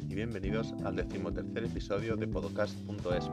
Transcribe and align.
y 0.00 0.14
bienvenidos 0.14 0.74
al 0.84 0.96
decimotercer 0.96 1.64
episodio 1.64 2.16
de 2.16 2.26
podcast.es. 2.26 3.30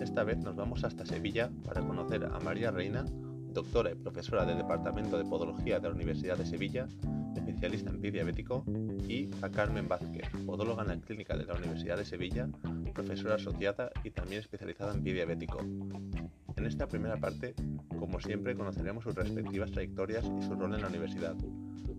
Esta 0.00 0.22
vez 0.22 0.38
nos 0.38 0.54
vamos 0.54 0.84
hasta 0.84 1.06
Sevilla 1.06 1.50
para 1.64 1.80
conocer 1.80 2.24
a 2.24 2.38
María 2.40 2.70
Reina, 2.70 3.04
doctora 3.52 3.90
y 3.90 3.94
profesora 3.94 4.44
del 4.44 4.58
Departamento 4.58 5.18
de 5.18 5.24
Podología 5.24 5.80
de 5.80 5.88
la 5.88 5.94
Universidad 5.94 6.36
de 6.36 6.46
Sevilla, 6.46 6.86
especialista 7.34 7.90
en 7.90 8.00
pie 8.00 8.10
diabético, 8.12 8.64
y 9.08 9.30
a 9.42 9.50
Carmen 9.50 9.88
Vázquez, 9.88 10.28
podóloga 10.46 10.82
en 10.82 10.88
la 10.88 11.00
clínica 11.00 11.36
de 11.36 11.46
la 11.46 11.54
Universidad 11.54 11.96
de 11.96 12.04
Sevilla, 12.04 12.48
profesora 12.94 13.36
asociada 13.36 13.90
y 14.04 14.10
también 14.10 14.40
especializada 14.40 14.94
en 14.94 15.02
pie 15.02 15.14
diabético. 15.14 15.58
En 15.60 16.66
esta 16.66 16.86
primera 16.86 17.16
parte, 17.16 17.54
como 17.98 18.20
siempre, 18.20 18.54
conoceremos 18.54 19.04
sus 19.04 19.14
respectivas 19.14 19.70
trayectorias 19.70 20.24
y 20.38 20.42
su 20.42 20.54
rol 20.54 20.74
en 20.74 20.82
la 20.82 20.88
universidad 20.88 21.34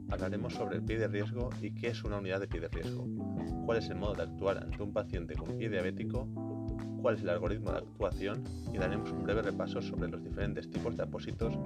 hablaremos 0.10 0.54
sobre 0.54 0.78
el 0.78 0.84
pie 0.84 0.98
de 0.98 1.08
riesgo 1.08 1.50
y 1.62 1.72
qué 1.72 1.88
es 1.88 2.04
una 2.04 2.18
unidad 2.18 2.40
de 2.40 2.48
pie 2.48 2.62
de 2.62 2.68
riesgo, 2.68 3.08
cuál 3.66 3.78
es 3.78 3.90
el 3.90 3.98
modo 3.98 4.16
de 4.16 4.24
actuar 4.24 4.58
ante 4.58 4.82
un 4.82 4.92
paciente 4.92 5.36
con 5.36 5.58
pie 5.58 5.70
diabético, 5.70 6.28
cuál 7.02 7.16
es 7.16 7.22
el 7.22 7.30
algoritmo 7.30 7.72
de 7.72 7.78
actuación 7.78 8.44
y 8.74 8.78
daremos 8.78 9.12
un 9.12 9.24
breve 9.24 9.42
repaso 9.42 9.82
sobre 9.82 10.10
los 10.10 10.24
diferentes 10.24 10.70
tipos 10.70 10.96
de 10.98 11.04
apósitos 11.04 11.58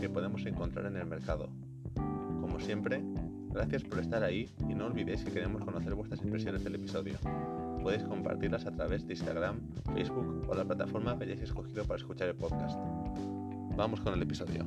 que 0.00 0.08
podemos 0.08 0.44
encontrar 0.46 0.86
en 0.86 0.96
el 0.96 1.06
mercado. 1.06 1.48
Como 1.94 2.58
siempre, 2.60 3.02
gracias 3.50 3.84
por 3.84 3.98
estar 3.98 4.22
ahí 4.24 4.50
y 4.68 4.74
no 4.74 4.86
olvidéis 4.86 5.24
que 5.24 5.32
queremos 5.32 5.64
conocer 5.64 5.94
vuestras 5.94 6.22
impresiones 6.22 6.64
del 6.64 6.76
episodio. 6.76 7.14
Podéis 7.82 8.02
compartirlas 8.04 8.66
a 8.66 8.72
través 8.72 9.06
de 9.06 9.14
Instagram, 9.14 9.60
Facebook 9.94 10.46
o 10.48 10.54
la 10.54 10.64
plataforma 10.64 11.16
que 11.18 11.24
hayáis 11.24 11.42
escogido 11.42 11.84
para 11.84 11.98
escuchar 11.98 12.28
el 12.28 12.34
podcast. 12.34 12.78
Vamos 13.76 14.00
con 14.00 14.14
el 14.14 14.22
episodio. 14.22 14.66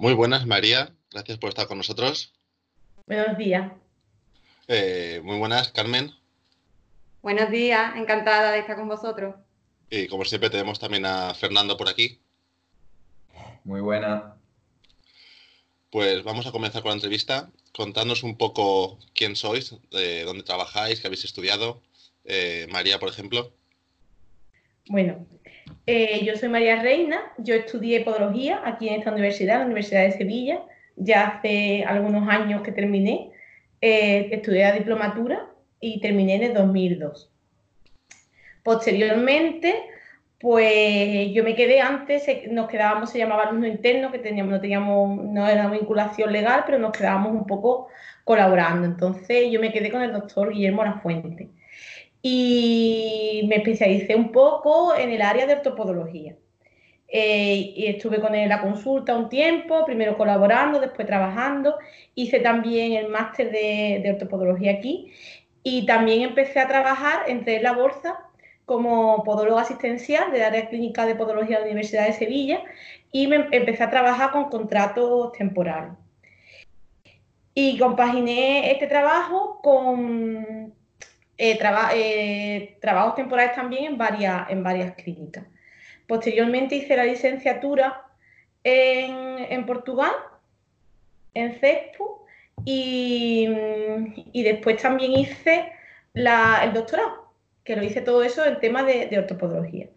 Muy 0.00 0.14
buenas, 0.14 0.46
María. 0.46 0.94
Gracias 1.10 1.36
por 1.36 1.50
estar 1.50 1.66
con 1.66 1.76
nosotros. 1.76 2.32
Buenos 3.06 3.36
días. 3.36 3.70
Eh, 4.66 5.20
muy 5.22 5.36
buenas, 5.36 5.72
Carmen. 5.72 6.10
Buenos 7.20 7.50
días, 7.50 7.94
encantada 7.96 8.50
de 8.52 8.60
estar 8.60 8.76
con 8.76 8.88
vosotros. 8.88 9.34
Y 9.90 10.06
como 10.06 10.24
siempre 10.24 10.48
tenemos 10.48 10.78
también 10.78 11.04
a 11.04 11.34
Fernando 11.34 11.76
por 11.76 11.86
aquí. 11.86 12.18
Muy 13.62 13.82
buena. 13.82 14.36
Pues 15.90 16.24
vamos 16.24 16.46
a 16.46 16.52
comenzar 16.52 16.80
con 16.80 16.92
la 16.92 16.94
entrevista. 16.94 17.50
Contadnos 17.74 18.22
un 18.22 18.38
poco 18.38 18.98
quién 19.14 19.36
sois, 19.36 19.76
de 19.90 20.24
dónde 20.24 20.44
trabajáis, 20.44 21.00
qué 21.00 21.08
habéis 21.08 21.26
estudiado. 21.26 21.82
Eh, 22.24 22.66
María, 22.70 22.98
por 22.98 23.10
ejemplo. 23.10 23.52
Bueno, 24.88 25.26
eh, 25.90 26.24
yo 26.24 26.36
soy 26.36 26.48
María 26.48 26.80
Reina, 26.80 27.20
yo 27.38 27.54
estudié 27.54 28.02
podología 28.02 28.62
aquí 28.64 28.88
en 28.88 29.00
esta 29.00 29.10
universidad, 29.10 29.58
la 29.58 29.64
Universidad 29.64 30.04
de 30.04 30.12
Sevilla, 30.12 30.62
ya 30.94 31.26
hace 31.26 31.82
algunos 31.84 32.28
años 32.28 32.62
que 32.62 32.70
terminé. 32.70 33.32
Eh, 33.80 34.28
estudié 34.30 34.62
la 34.62 34.72
diplomatura 34.72 35.50
y 35.80 36.00
terminé 36.00 36.36
en 36.36 36.42
el 36.44 36.54
2002. 36.54 37.32
Posteriormente, 38.62 39.74
pues 40.38 41.32
yo 41.32 41.42
me 41.42 41.56
quedé 41.56 41.80
antes, 41.80 42.24
nos 42.50 42.68
quedábamos, 42.68 43.10
se 43.10 43.18
llamaba 43.18 43.44
alumno 43.44 43.66
interno, 43.66 44.12
que 44.12 44.20
teníamos, 44.20 44.52
no 44.52 44.60
teníamos, 44.60 45.24
no 45.24 45.48
era 45.48 45.68
vinculación 45.68 46.32
legal, 46.32 46.62
pero 46.66 46.78
nos 46.78 46.92
quedábamos 46.92 47.32
un 47.32 47.46
poco 47.46 47.88
colaborando. 48.22 48.86
Entonces 48.86 49.50
yo 49.50 49.60
me 49.60 49.72
quedé 49.72 49.90
con 49.90 50.02
el 50.02 50.12
doctor 50.12 50.52
Guillermo 50.52 50.84
Lafuente 50.84 51.50
y 52.22 53.44
me 53.48 53.56
especialicé 53.56 54.14
un 54.14 54.32
poco 54.32 54.94
en 54.94 55.10
el 55.10 55.22
área 55.22 55.46
de 55.46 55.54
ortopodología. 55.54 56.36
Eh, 57.12 57.72
y 57.76 57.86
estuve 57.86 58.20
con 58.20 58.34
él 58.34 58.42
en 58.42 58.48
la 58.50 58.60
consulta 58.60 59.16
un 59.16 59.28
tiempo, 59.28 59.84
primero 59.84 60.16
colaborando, 60.16 60.78
después 60.80 61.06
trabajando. 61.06 61.76
Hice 62.14 62.40
también 62.40 62.92
el 62.92 63.08
máster 63.08 63.50
de, 63.50 64.10
ortopodología 64.12 64.72
aquí 64.72 65.12
y 65.62 65.86
también 65.86 66.22
empecé 66.22 66.60
a 66.60 66.68
trabajar, 66.68 67.28
entré 67.28 67.56
en 67.56 67.64
la 67.64 67.72
bolsa 67.72 68.18
como 68.64 69.24
podólogo 69.24 69.58
asistencial 69.58 70.30
del 70.30 70.42
área 70.42 70.68
clínica 70.68 71.04
de 71.04 71.16
podología 71.16 71.56
de 71.56 71.64
la 71.64 71.70
Universidad 71.70 72.06
de 72.06 72.12
Sevilla 72.12 72.62
y 73.10 73.26
me 73.26 73.48
empecé 73.50 73.82
a 73.82 73.90
trabajar 73.90 74.30
con 74.30 74.48
contratos 74.48 75.32
temporales. 75.32 75.92
Y 77.54 77.78
compaginé 77.78 78.70
este 78.70 78.86
trabajo 78.86 79.60
con 79.62 80.72
eh, 81.42 81.58
eh, 81.94 82.76
trabajos 82.82 83.14
temporales 83.14 83.54
también 83.54 83.84
en 83.86 83.96
varias, 83.96 84.50
en 84.50 84.62
varias 84.62 84.94
clínicas. 84.94 85.46
Posteriormente 86.06 86.74
hice 86.74 86.94
la 86.94 87.04
licenciatura 87.04 88.04
en, 88.62 89.64
Portugal, 89.64 90.12
en 91.32 91.58
CESPU, 91.58 92.26
y, 92.66 93.48
después 94.34 94.82
también 94.82 95.12
hice 95.12 95.72
el 96.12 96.72
doctorado, 96.74 97.32
que 97.64 97.74
lo 97.74 97.84
hice 97.84 98.02
todo 98.02 98.22
eso 98.22 98.44
en 98.44 98.60
temas 98.60 98.84
de, 98.84 99.06
de 99.06 99.18
ortopodología. 99.18 99.88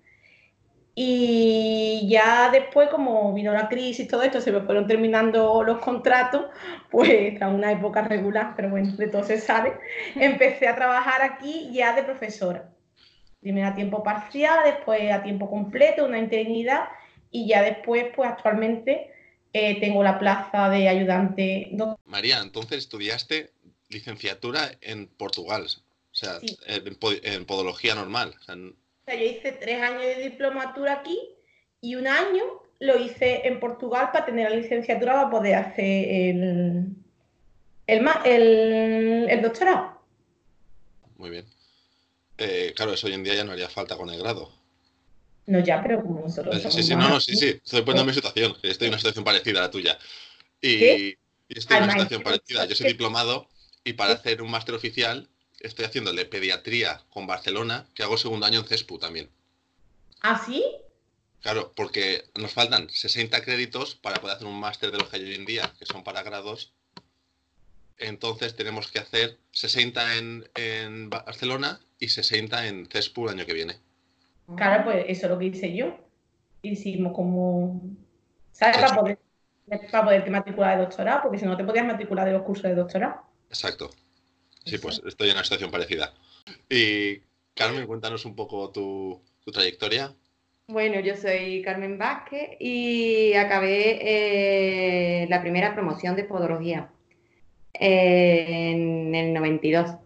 Y 0.96 2.08
ya 2.08 2.52
después, 2.52 2.90
como 2.90 3.34
vino 3.34 3.52
la 3.52 3.68
crisis 3.68 4.06
y 4.06 4.08
todo 4.08 4.22
esto, 4.22 4.42
se 4.42 4.52
me 4.52 4.62
fueron 4.62 4.86
terminando 4.86 5.64
los 5.64 5.80
contratos, 5.80 6.46
pues 6.92 7.42
a 7.42 7.48
una 7.48 7.72
época 7.72 8.04
regular, 8.04 8.54
pero 8.56 8.70
bueno, 8.70 8.92
de 8.96 9.08
todo 9.08 9.24
se 9.24 9.40
sabe, 9.40 9.74
empecé 10.16 10.68
a 10.68 10.76
trabajar 10.76 11.22
aquí 11.24 11.70
ya 11.74 11.96
de 11.96 12.04
profesora. 12.04 12.70
Primero 13.40 13.68
a 13.68 13.76
tiempo 13.76 14.04
parcial, 14.04 14.60
después 14.64 15.12
a 15.12 15.24
tiempo 15.24 15.50
completo, 15.50 16.06
una 16.06 16.20
interinidad, 16.20 16.86
y 17.32 17.48
ya 17.48 17.64
después, 17.64 18.06
pues 18.16 18.30
actualmente 18.30 19.12
eh, 19.52 19.80
tengo 19.80 20.04
la 20.04 20.20
plaza 20.20 20.70
de 20.70 20.88
ayudante. 20.88 21.72
María, 22.06 22.40
entonces 22.40 22.78
estudiaste 22.78 23.52
licenciatura 23.90 24.72
en 24.82 25.08
Portugal, 25.08 25.66
o 25.66 26.16
sea, 26.16 26.40
en, 26.68 27.46
podología 27.46 27.96
normal. 27.96 28.36
O 28.40 28.44
sea, 28.44 28.56
yo 29.08 29.26
hice 29.26 29.52
tres 29.52 29.82
años 29.82 30.02
de 30.02 30.16
diplomatura 30.24 30.94
aquí 30.94 31.20
y 31.82 31.96
un 31.96 32.08
año 32.08 32.44
lo 32.80 32.98
hice 32.98 33.48
en 33.48 33.60
Portugal 33.60 34.10
para 34.12 34.26
tener 34.26 34.50
la 34.50 34.58
licenciatura 34.58 35.14
para 35.14 35.30
poder 35.30 35.56
hacer 35.56 36.08
el, 36.10 36.96
el, 37.88 39.42
doctorado. 39.42 40.02
Muy 41.18 41.30
bien. 41.30 41.46
Eh, 42.38 42.74
claro, 42.76 42.94
eso 42.94 43.08
hoy 43.08 43.14
en 43.14 43.24
día 43.24 43.36
ya 43.36 43.44
no 43.44 43.52
haría 43.52 43.70
falta 43.70 43.96
con 43.96 44.10
el 44.10 44.20
grado. 44.20 44.52
No, 45.46 45.60
ya, 45.60 45.82
pero 45.82 46.02
como 46.02 46.22
nosotros. 46.22 46.62
Sí, 46.74 46.84
sí, 46.84 46.96
no, 46.96 47.10
no, 47.10 47.20
sí, 47.20 47.36
sí. 47.36 47.60
Estoy 47.64 47.82
poniendo 47.82 48.06
mi 48.06 48.14
situación. 48.14 48.56
Estoy 48.64 48.88
en 48.88 48.94
una 48.94 49.00
situación 49.00 49.26
parecida 49.26 49.60
a 49.60 49.64
la 49.64 49.72
tuya. 49.72 49.98
Y, 50.62 51.18
estoy 51.50 51.78
en 51.78 51.84
una 51.84 51.94
situación 51.94 52.24
parecida. 52.24 52.66
Yo 52.66 52.76
soy 52.76 52.88
diplomado 52.88 53.48
y 53.84 53.94
para 53.94 54.14
hacer 54.14 54.42
un 54.42 54.50
máster 54.50 54.74
oficial 54.76 55.30
estoy 55.64 55.86
de 56.04 56.26
pediatría 56.26 57.02
con 57.10 57.26
Barcelona, 57.26 57.88
que 57.96 58.04
hago 58.04 58.18
segundo 58.18 58.46
año 58.46 58.60
en 58.60 58.66
CESPU 58.66 59.00
también. 59.00 59.30
¿Ah, 60.22 60.42
sí? 60.46 60.64
Claro, 61.42 61.72
porque 61.76 62.26
nos 62.40 62.54
faltan 62.54 62.90
60 62.90 63.42
créditos 63.42 63.96
para 63.96 64.22
poder 64.22 64.36
hacer 64.36 64.48
un 64.48 64.60
máster 64.60 64.92
de 64.92 65.00
los 65.00 65.10
que 65.10 65.18
hay 65.18 65.24
hoy 65.24 65.36
en 65.36 65.46
día, 65.46 65.74
que 65.80 65.86
son 65.86 66.04
para 66.04 66.22
grados. 66.22 66.74
Entonces 67.98 68.56
tenemos 68.56 68.92
que 68.92 69.00
hacer 69.00 69.38
60 69.52 70.18
en, 70.56 71.10
Barcelona 71.10 71.80
y 72.00 72.10
60 72.10 72.68
en 72.68 72.86
CESPU 72.88 73.26
el 73.26 73.36
año 73.36 73.46
que 73.46 73.54
viene. 73.54 73.76
Claro, 74.56 74.84
pues 74.84 75.06
eso 75.08 75.26
es 75.26 75.32
lo 75.32 75.40
que 75.40 75.46
hice 75.46 75.76
yo. 75.76 75.98
Hicimos 76.62 77.14
como... 77.14 77.82
¿Sabes? 78.52 78.78
Para 78.78 78.96
poder, 78.96 79.20
para 79.92 80.30
matricular 80.30 80.78
de 80.78 80.84
doctorado, 80.84 81.24
porque 81.24 81.40
si 81.40 81.46
no 81.46 81.58
te 81.58 81.64
podías 81.64 81.86
matricular 81.86 82.26
de 82.26 82.34
los 82.34 82.44
cursos 82.44 82.64
de 82.64 82.76
doctorado. 82.76 83.24
Exacto. 83.50 83.90
Sí, 84.66 84.78
pues 84.78 85.02
estoy 85.06 85.30
en 85.30 85.36
una 85.36 85.44
situación 85.44 85.72
parecida. 85.72 86.14
Y 86.70 87.22
Carmen, 87.54 87.86
cuéntanos 87.86 88.26
un 88.26 88.36
poco 88.36 88.70
tu, 88.72 89.22
trayectoria. 89.52 90.14
Bueno, 90.68 91.00
yo 91.02 91.16
soy 91.16 91.62
Carmen 91.62 91.98
Vázquez 91.98 92.58
y 92.60 93.34
acabé 93.34 94.00
eh, 95.24 95.28
la 95.30 95.42
primera 95.42 95.74
promoción 95.74 96.16
de 96.16 96.24
podología 96.24 96.90
eh, 97.74 98.72
en 98.72 99.14
el 99.14 99.34
92. 99.34 99.98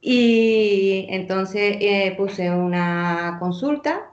Y 0.00 1.06
entonces 1.10 1.76
eh, 1.80 2.14
puse 2.16 2.50
una 2.50 3.38
consulta 3.40 4.12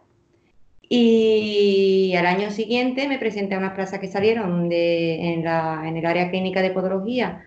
y 0.81 2.15
al 2.17 2.25
año 2.25 2.49
siguiente 2.49 3.07
me 3.07 3.19
presenté 3.19 3.53
a 3.55 3.59
unas 3.59 3.73
plazas 3.73 3.99
que 3.99 4.07
salieron 4.07 4.71
en, 4.71 5.45
en 5.45 5.97
el 5.97 6.05
área 6.05 6.31
clínica 6.31 6.63
de 6.63 6.71
podología 6.71 7.45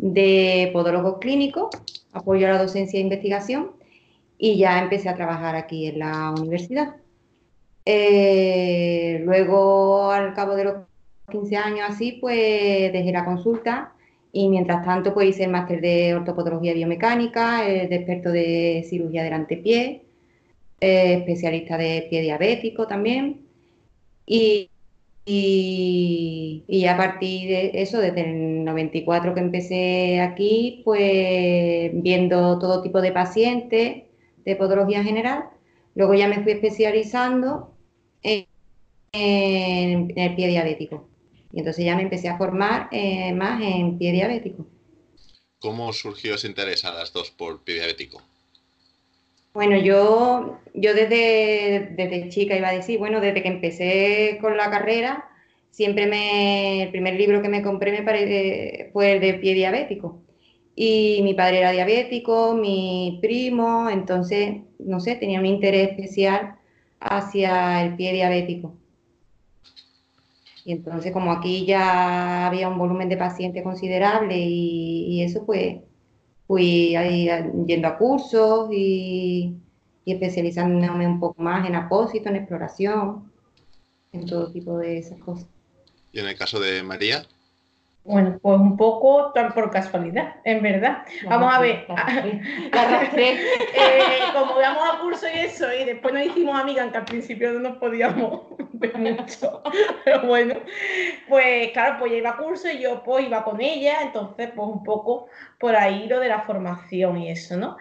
de 0.00 0.70
podólogo 0.72 1.20
clínico, 1.20 1.68
apoyo 2.12 2.46
a 2.46 2.50
la 2.50 2.62
docencia 2.62 2.98
e 2.98 3.02
investigación 3.02 3.72
y 4.38 4.56
ya 4.56 4.82
empecé 4.82 5.08
a 5.10 5.14
trabajar 5.14 5.54
aquí 5.54 5.86
en 5.86 5.98
la 5.98 6.30
universidad. 6.30 6.96
Eh, 7.84 9.20
luego, 9.24 10.10
al 10.10 10.32
cabo 10.34 10.54
de 10.56 10.64
los 10.64 10.74
15 11.30 11.56
años 11.56 11.90
así, 11.90 12.12
pues 12.12 12.92
dejé 12.92 13.12
la 13.12 13.24
consulta 13.26 13.92
y 14.32 14.48
mientras 14.48 14.84
tanto 14.84 15.12
pues 15.12 15.28
hice 15.28 15.44
el 15.44 15.50
máster 15.50 15.80
de 15.80 16.14
ortopodología 16.14 16.72
biomecánica, 16.72 17.62
de 17.62 17.94
experto 17.94 18.30
de 18.30 18.86
cirugía 18.88 19.22
del 19.22 19.34
antepié, 19.34 20.04
eh, 20.80 21.14
especialista 21.14 21.76
de 21.76 22.06
pie 22.08 22.22
diabético 22.22 22.86
también. 22.86 23.46
Y, 24.24 24.69
y, 25.32 26.86
a 26.86 26.96
partir 26.96 27.48
de 27.48 27.70
eso, 27.74 27.98
desde 27.98 28.22
el 28.22 28.64
94 28.64 29.34
que 29.34 29.40
empecé 29.40 30.20
aquí, 30.20 30.82
pues 30.84 31.90
viendo 31.94 32.58
todo 32.58 32.82
tipo 32.82 33.00
de 33.00 33.12
pacientes 33.12 34.04
de 34.44 34.56
podología 34.56 35.04
general, 35.04 35.44
luego 35.94 36.14
ya 36.14 36.26
me 36.26 36.42
fui 36.42 36.52
especializando 36.52 37.76
en, 38.22 38.46
el 39.12 40.34
pie 40.34 40.48
diabético. 40.48 41.08
Y 41.52 41.60
entonces 41.60 41.84
ya 41.84 41.96
me 41.96 42.02
empecé 42.02 42.28
a 42.28 42.38
formar 42.38 42.88
eh, 42.90 43.32
más 43.32 43.62
en 43.62 43.98
pie 43.98 44.12
diabético. 44.12 44.66
¿Cómo 45.60 45.92
surgió 45.92 46.34
ese 46.34 46.48
interés 46.48 46.84
a 46.84 46.92
las 46.92 47.12
dos 47.12 47.30
por 47.30 47.62
pie 47.62 47.76
diabético? 47.76 48.22
Bueno, 49.52 49.76
yo, 49.76 50.60
yo 50.74 50.94
desde, 50.94 51.92
desde 51.96 52.28
chica 52.28 52.56
iba 52.56 52.68
a 52.68 52.72
decir, 52.72 52.98
bueno, 52.98 53.20
desde 53.20 53.42
que 53.42 53.48
empecé 53.48 54.38
con 54.40 54.56
la 54.56 54.70
carrera, 54.70 55.28
siempre 55.70 56.06
me, 56.06 56.84
el 56.84 56.90
primer 56.90 57.14
libro 57.14 57.42
que 57.42 57.48
me 57.48 57.62
compré 57.62 57.90
me 57.92 58.02
parece, 58.02 58.90
fue 58.92 59.12
el 59.12 59.20
de 59.20 59.34
pie 59.34 59.54
diabético. 59.54 60.22
Y 60.76 61.20
mi 61.24 61.34
padre 61.34 61.58
era 61.58 61.72
diabético, 61.72 62.54
mi 62.54 63.18
primo, 63.20 63.90
entonces, 63.90 64.62
no 64.78 65.00
sé, 65.00 65.16
tenía 65.16 65.40
un 65.40 65.46
interés 65.46 65.90
especial 65.90 66.56
hacia 67.00 67.84
el 67.84 67.96
pie 67.96 68.12
diabético. 68.12 68.74
Y 70.64 70.72
entonces, 70.72 71.12
como 71.12 71.32
aquí 71.32 71.66
ya 71.66 72.46
había 72.46 72.68
un 72.68 72.78
volumen 72.78 73.08
de 73.08 73.16
pacientes 73.16 73.62
considerable 73.62 74.36
y, 74.38 75.06
y 75.08 75.22
eso, 75.24 75.44
pues 75.46 75.80
fui 76.50 76.96
ahí 76.96 77.30
yendo 77.64 77.86
a 77.86 77.96
cursos 77.96 78.70
y, 78.72 79.54
especializándome 80.04 81.06
un 81.06 81.20
poco 81.20 81.40
más 81.40 81.64
en 81.64 81.76
apósito, 81.76 82.28
en 82.28 82.34
exploración, 82.34 83.30
en 84.10 84.26
todo 84.26 84.50
tipo 84.50 84.76
de 84.76 84.98
esas 84.98 85.20
cosas. 85.20 85.46
¿Y 86.10 86.18
en 86.18 86.26
el 86.26 86.36
caso 86.36 86.58
de 86.58 86.82
María? 86.82 87.22
Bueno, 88.02 88.36
pues 88.42 88.58
un 88.58 88.76
poco 88.76 89.30
tan 89.32 89.54
por 89.54 89.70
casualidad, 89.70 90.40
en 90.44 90.60
verdad. 90.60 91.04
Vamos 91.26 91.54
a 91.54 91.60
ver. 91.60 91.84
La 91.88 92.04
eh, 93.16 93.38
como 94.34 94.58
íbamos 94.58 94.82
a 94.92 94.98
curso 95.02 95.26
y 95.32 95.38
eso, 95.38 95.72
y 95.72 95.84
después 95.84 96.12
nos 96.12 96.26
hicimos 96.26 96.58
amigas, 96.58 96.82
aunque 96.82 96.98
al 96.98 97.04
principio 97.04 97.52
no 97.52 97.60
nos 97.60 97.78
podíamos 97.78 98.40
Pero 100.04 100.22
bueno, 100.22 100.54
pues 101.28 101.70
claro, 101.72 101.96
pues 101.98 102.12
ella 102.12 102.18
iba 102.18 102.30
a 102.30 102.36
curso 102.36 102.68
y 102.70 102.78
yo 102.78 103.02
pues 103.02 103.26
iba 103.26 103.44
con 103.44 103.60
ella, 103.60 104.02
entonces 104.02 104.50
pues 104.54 104.68
un 104.68 104.82
poco 104.82 105.28
por 105.58 105.76
ahí 105.76 106.06
lo 106.08 106.20
de 106.20 106.28
la 106.28 106.42
formación 106.42 107.18
y 107.18 107.30
eso, 107.30 107.56
¿no? 107.56 107.76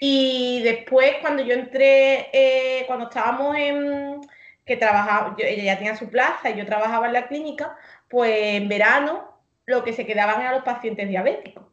Y 0.00 0.60
después 0.62 1.14
cuando 1.20 1.42
yo 1.42 1.54
entré, 1.54 2.28
eh, 2.32 2.84
cuando 2.86 3.06
estábamos 3.06 3.56
en 3.56 4.20
que 4.66 4.76
trabajaba, 4.76 5.34
ella 5.38 5.64
ya 5.64 5.78
tenía 5.78 5.96
su 5.96 6.08
plaza 6.08 6.50
y 6.50 6.56
yo 6.56 6.66
trabajaba 6.66 7.06
en 7.06 7.12
la 7.14 7.26
clínica, 7.26 7.76
pues 8.08 8.32
en 8.36 8.68
verano 8.68 9.34
lo 9.66 9.84
que 9.84 9.92
se 9.92 10.06
quedaban 10.06 10.40
eran 10.40 10.54
los 10.54 10.64
pacientes 10.64 11.08
diabéticos. 11.08 11.64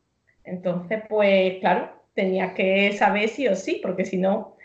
Entonces, 0.44 1.04
pues 1.10 1.60
claro, 1.60 1.92
tenía 2.14 2.54
que 2.54 2.94
saber 2.94 3.30
sí 3.30 3.48
o 3.48 3.56
sí, 3.56 3.80
porque 3.82 4.06
si 4.06 4.18
no, 4.18 4.56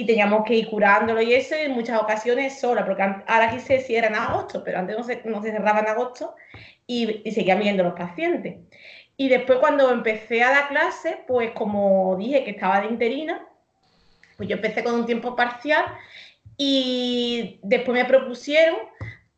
y 0.00 0.06
teníamos 0.06 0.44
que 0.44 0.54
ir 0.54 0.70
curándolo 0.70 1.20
y 1.20 1.34
eso, 1.34 1.54
en 1.54 1.72
muchas 1.72 2.00
ocasiones 2.00 2.58
sola, 2.58 2.86
porque 2.86 3.02
ahora 3.02 3.48
aquí 3.48 3.60
se 3.60 3.80
cierra 3.80 4.08
en 4.08 4.14
agosto, 4.14 4.64
pero 4.64 4.78
antes 4.78 4.96
no 4.96 5.04
se, 5.04 5.20
no 5.26 5.42
se 5.42 5.50
cerraba 5.52 5.80
en 5.80 5.88
agosto 5.88 6.34
y, 6.86 7.20
y 7.22 7.32
seguían 7.32 7.60
viendo 7.60 7.82
los 7.82 7.92
pacientes. 7.92 8.56
Y 9.18 9.28
después 9.28 9.58
cuando 9.58 9.90
empecé 9.90 10.42
a 10.42 10.50
dar 10.50 10.68
clase, 10.68 11.18
pues 11.26 11.50
como 11.50 12.16
dije 12.16 12.44
que 12.44 12.52
estaba 12.52 12.80
de 12.80 12.86
interina, 12.86 13.46
pues 14.38 14.48
yo 14.48 14.56
empecé 14.56 14.82
con 14.82 14.94
un 14.94 15.04
tiempo 15.04 15.36
parcial 15.36 15.84
y 16.56 17.60
después 17.62 17.92
me 17.92 18.06
propusieron 18.06 18.78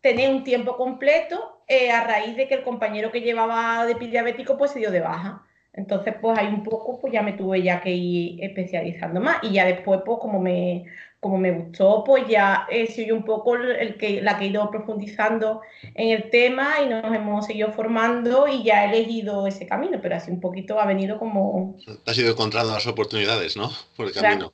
tener 0.01 0.31
un 0.31 0.45
tiempo 0.45 0.77
completo 0.77 1.65
eh, 1.67 1.91
a 1.91 2.05
raíz 2.05 2.37
de 2.37 2.47
que 2.47 2.55
el 2.55 2.63
compañero 2.63 3.11
que 3.11 3.21
llevaba 3.21 3.85
de 3.85 3.95
diabético 3.95 4.57
pues 4.57 4.71
se 4.71 4.79
dio 4.79 4.93
de 4.93 5.01
baja. 5.01 5.45
Entonces, 5.75 6.15
pues 6.21 6.39
ahí 6.39 6.49
un 6.49 6.63
poco, 6.63 7.01
pues 7.01 7.13
ya 7.13 7.23
me 7.23 7.33
tuve 7.33 7.63
ya 7.63 7.81
que 7.81 7.91
ir 7.91 8.45
especializando 8.45 9.21
más. 9.21 9.39
Y 9.43 9.53
ya 9.53 9.65
después, 9.65 10.01
pues 10.05 10.19
como 10.21 10.39
me, 10.39 10.85
como 11.19 11.39
me 11.39 11.53
gustó, 11.53 12.05
pues 12.05 12.27
ya 12.29 12.67
he 12.69 12.87
sido 12.89 13.17
un 13.17 13.25
poco 13.25 13.57
el 13.57 13.97
que, 13.97 14.21
la 14.21 14.39
que 14.39 14.45
he 14.45 14.49
ido 14.49 14.71
profundizando 14.71 15.63
en 15.95 16.11
el 16.11 16.31
tema 16.31 16.81
y 16.85 16.89
nos 16.89 17.05
hemos 17.15 17.47
seguido 17.47 17.73
formando 17.73 18.49
y 18.49 18.65
ya 18.65 18.85
he 18.85 18.89
elegido 18.91 19.47
ese 19.47 19.67
camino, 19.67 19.99
pero 20.03 20.17
así 20.17 20.31
un 20.31 20.41
poquito 20.41 20.79
ha 20.79 20.85
venido 20.85 21.19
como... 21.19 21.77
Has 22.07 22.19
ido 22.19 22.33
encontrando 22.33 22.73
las 22.73 22.87
oportunidades, 22.87 23.57
¿no? 23.57 23.71
Por 23.97 24.09
el 24.09 24.13
camino. 24.13 24.53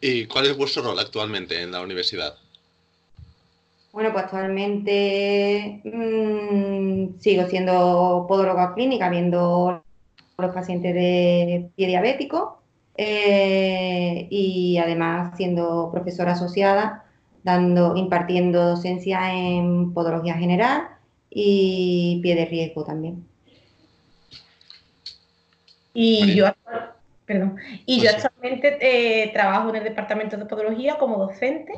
¿Y 0.00 0.26
cuál 0.26 0.46
es 0.46 0.56
vuestro 0.56 0.82
rol 0.82 0.98
actualmente 0.98 1.62
en 1.62 1.70
la 1.70 1.82
universidad? 1.82 2.34
Bueno, 3.92 4.12
pues 4.12 4.24
actualmente 4.24 5.80
mm, 5.84 7.20
sigo 7.20 7.46
siendo 7.46 8.24
podóloga 8.26 8.74
clínica, 8.74 9.08
viendo 9.08 9.83
los 10.38 10.54
pacientes 10.54 10.94
de 10.94 11.70
pie 11.76 11.86
diabético 11.86 12.60
eh, 12.96 14.26
y 14.30 14.78
además 14.78 15.36
siendo 15.36 15.90
profesora 15.92 16.32
asociada, 16.32 17.04
dando, 17.42 17.96
impartiendo 17.96 18.64
docencia 18.70 19.32
en 19.32 19.92
podología 19.92 20.34
general 20.34 20.88
y 21.30 22.20
pie 22.22 22.34
de 22.34 22.44
riesgo 22.46 22.84
también. 22.84 23.26
Y 25.92 26.34
yo, 26.34 26.46
perdón, 27.24 27.56
y 27.86 28.00
yo 28.00 28.10
actualmente 28.10 28.78
eh, 28.80 29.30
trabajo 29.32 29.70
en 29.70 29.76
el 29.76 29.84
departamento 29.84 30.36
de 30.36 30.46
podología 30.46 30.98
como 30.98 31.18
docente 31.18 31.72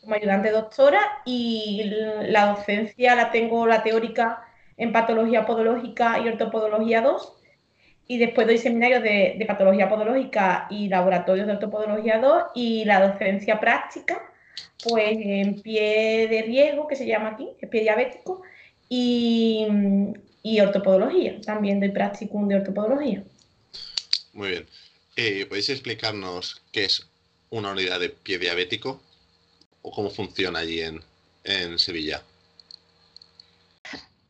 como 0.00 0.14
ayudante 0.14 0.50
doctora 0.50 1.00
y 1.24 1.90
la 2.28 2.54
docencia 2.54 3.14
la 3.16 3.30
tengo 3.30 3.66
la 3.66 3.82
teórica 3.82 4.42
en 4.76 4.92
patología 4.92 5.46
podológica 5.46 6.20
y 6.20 6.28
ortopodología 6.28 7.02
2 7.02 7.35
y 8.08 8.18
después 8.18 8.46
doy 8.46 8.58
seminarios 8.58 9.02
de, 9.02 9.42
patología 9.46 9.88
podológica 9.88 10.66
y 10.70 10.88
laboratorios 10.88 11.46
de 11.46 11.54
ortopodología 11.54 12.18
2 12.18 12.44
y 12.54 12.84
la 12.84 13.08
docencia 13.08 13.60
práctica 13.60 14.22
pues 14.82 15.16
en 15.20 15.60
pie 15.62 16.28
de 16.28 16.42
riesgo 16.42 16.86
que 16.86 16.96
se 16.96 17.06
llama 17.06 17.30
aquí, 17.30 17.48
es 17.60 17.68
pie 17.68 17.80
diabético 17.80 18.42
y, 18.88 19.66
y 20.42 20.60
ortopodología, 20.60 21.40
también 21.40 21.80
doy 21.80 21.90
prácticum 21.90 22.46
de 22.46 22.56
ortopodología. 22.56 23.24
Muy 24.32 24.50
bien. 24.50 24.66
Eh, 25.16 25.46
¿Podéis 25.46 25.70
explicarnos 25.70 26.62
qué 26.72 26.84
es 26.84 27.08
una 27.50 27.72
unidad 27.72 28.00
de 28.00 28.10
pie 28.10 28.38
diabético? 28.38 29.00
o 29.86 29.92
cómo 29.92 30.10
funciona 30.10 30.58
allí 30.58 30.80
en, 31.44 31.78
Sevilla? 31.78 32.22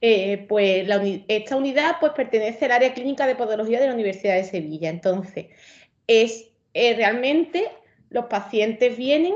Eh, 0.09 0.47
pues 0.49 0.89
esta 1.27 1.57
unidad 1.57 1.97
pues, 1.99 2.13
pertenece 2.13 2.67
al 2.67 2.71
área 2.71 2.95
clínica 2.95 3.27
de 3.27 3.35
podología 3.35 3.81
de 3.81 3.89
la 3.89 3.95
Universidad 3.95 4.37
de 4.37 4.45
Sevilla. 4.45 4.89
Entonces, 4.89 5.47
es 6.07 6.49
eh, 6.75 6.95
realmente 6.95 7.69
los 8.11 8.27
pacientes 8.27 8.97
vienen 8.97 9.35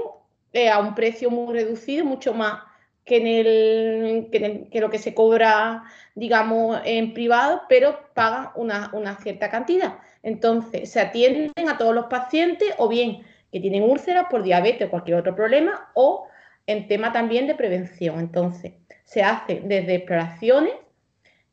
eh, 0.52 0.68
a 0.68 0.78
un 0.78 0.94
precio 0.94 1.28
muy 1.28 1.52
reducido, 1.54 2.04
mucho 2.04 2.34
más 2.34 2.62
que, 3.04 3.16
en 3.16 3.26
el, 3.26 4.68
que, 4.70 4.80
lo 4.80 4.90
que 4.90 4.98
se 4.98 5.12
cobra, 5.12 5.82
digamos, 6.14 6.80
en 6.84 7.14
privado, 7.14 7.62
pero 7.68 7.98
pagan 8.14 8.50
una, 8.54 8.90
una 8.92 9.16
cierta 9.16 9.50
cantidad. 9.50 9.98
Entonces, 10.22 10.88
se 10.88 11.00
atienden 11.00 11.68
a 11.68 11.78
todos 11.78 11.96
los 11.96 12.06
pacientes 12.06 12.68
o 12.78 12.86
bien 12.86 13.22
que 13.50 13.58
tienen 13.58 13.82
úlceras 13.82 14.26
por 14.30 14.44
diabetes 14.44 14.86
o 14.86 14.90
cualquier 14.90 15.16
otro 15.16 15.34
problema, 15.34 15.90
o 15.94 16.28
en 16.66 16.88
tema 16.88 17.12
también 17.12 17.46
de 17.46 17.54
prevención. 17.54 18.20
Entonces, 18.20 18.72
se 19.04 19.22
hace 19.22 19.60
desde 19.64 19.96
exploraciones 19.96 20.74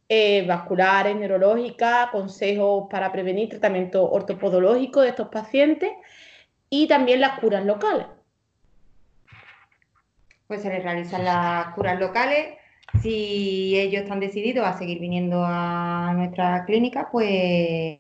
eh, 0.10 0.46
vasculares, 0.48 1.16
neurológicas, 1.16 2.10
consejos 2.12 2.88
para 2.90 3.12
prevenir 3.12 3.50
tratamiento 3.50 4.10
ortopodológico 4.10 5.02
de 5.02 5.10
estos 5.10 5.28
pacientes 5.30 5.92
y 6.70 6.88
también 6.88 7.20
las 7.20 7.40
curas 7.40 7.66
locales. 7.66 8.08
Pues 10.48 10.62
se 10.62 10.70
les 10.70 10.82
realizan 10.82 11.26
las 11.26 11.74
curas 11.76 12.00
locales. 12.00 12.56
Si 13.02 13.78
ellos 13.78 14.04
están 14.04 14.22
decididos 14.22 14.66
a 14.66 14.78
seguir 14.78 15.00
viniendo 15.00 15.44
a 15.46 16.14
nuestra 16.16 16.64
clínica, 16.66 17.10
pues 17.12 17.98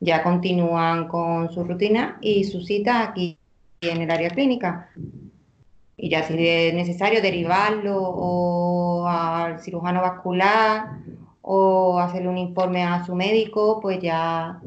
ya 0.00 0.22
continúan 0.22 1.06
con 1.06 1.52
su 1.52 1.62
rutina 1.62 2.18
y 2.20 2.44
su 2.44 2.60
cita 2.62 3.02
aquí 3.02 3.38
en 3.80 4.02
el 4.02 4.10
área 4.10 4.30
clínica. 4.30 4.90
Y 6.02 6.08
ya 6.08 6.26
si 6.26 6.34
es 6.48 6.72
necesario 6.72 7.20
derivarlo 7.20 8.00
o 8.02 9.06
al 9.06 9.60
cirujano 9.60 10.00
vascular 10.00 10.86
o 11.42 11.98
hacerle 11.98 12.28
un 12.28 12.38
informe 12.38 12.82
a 12.82 13.04
su 13.04 13.14
médico, 13.14 13.80
pues 13.82 14.00
ya 14.00 14.62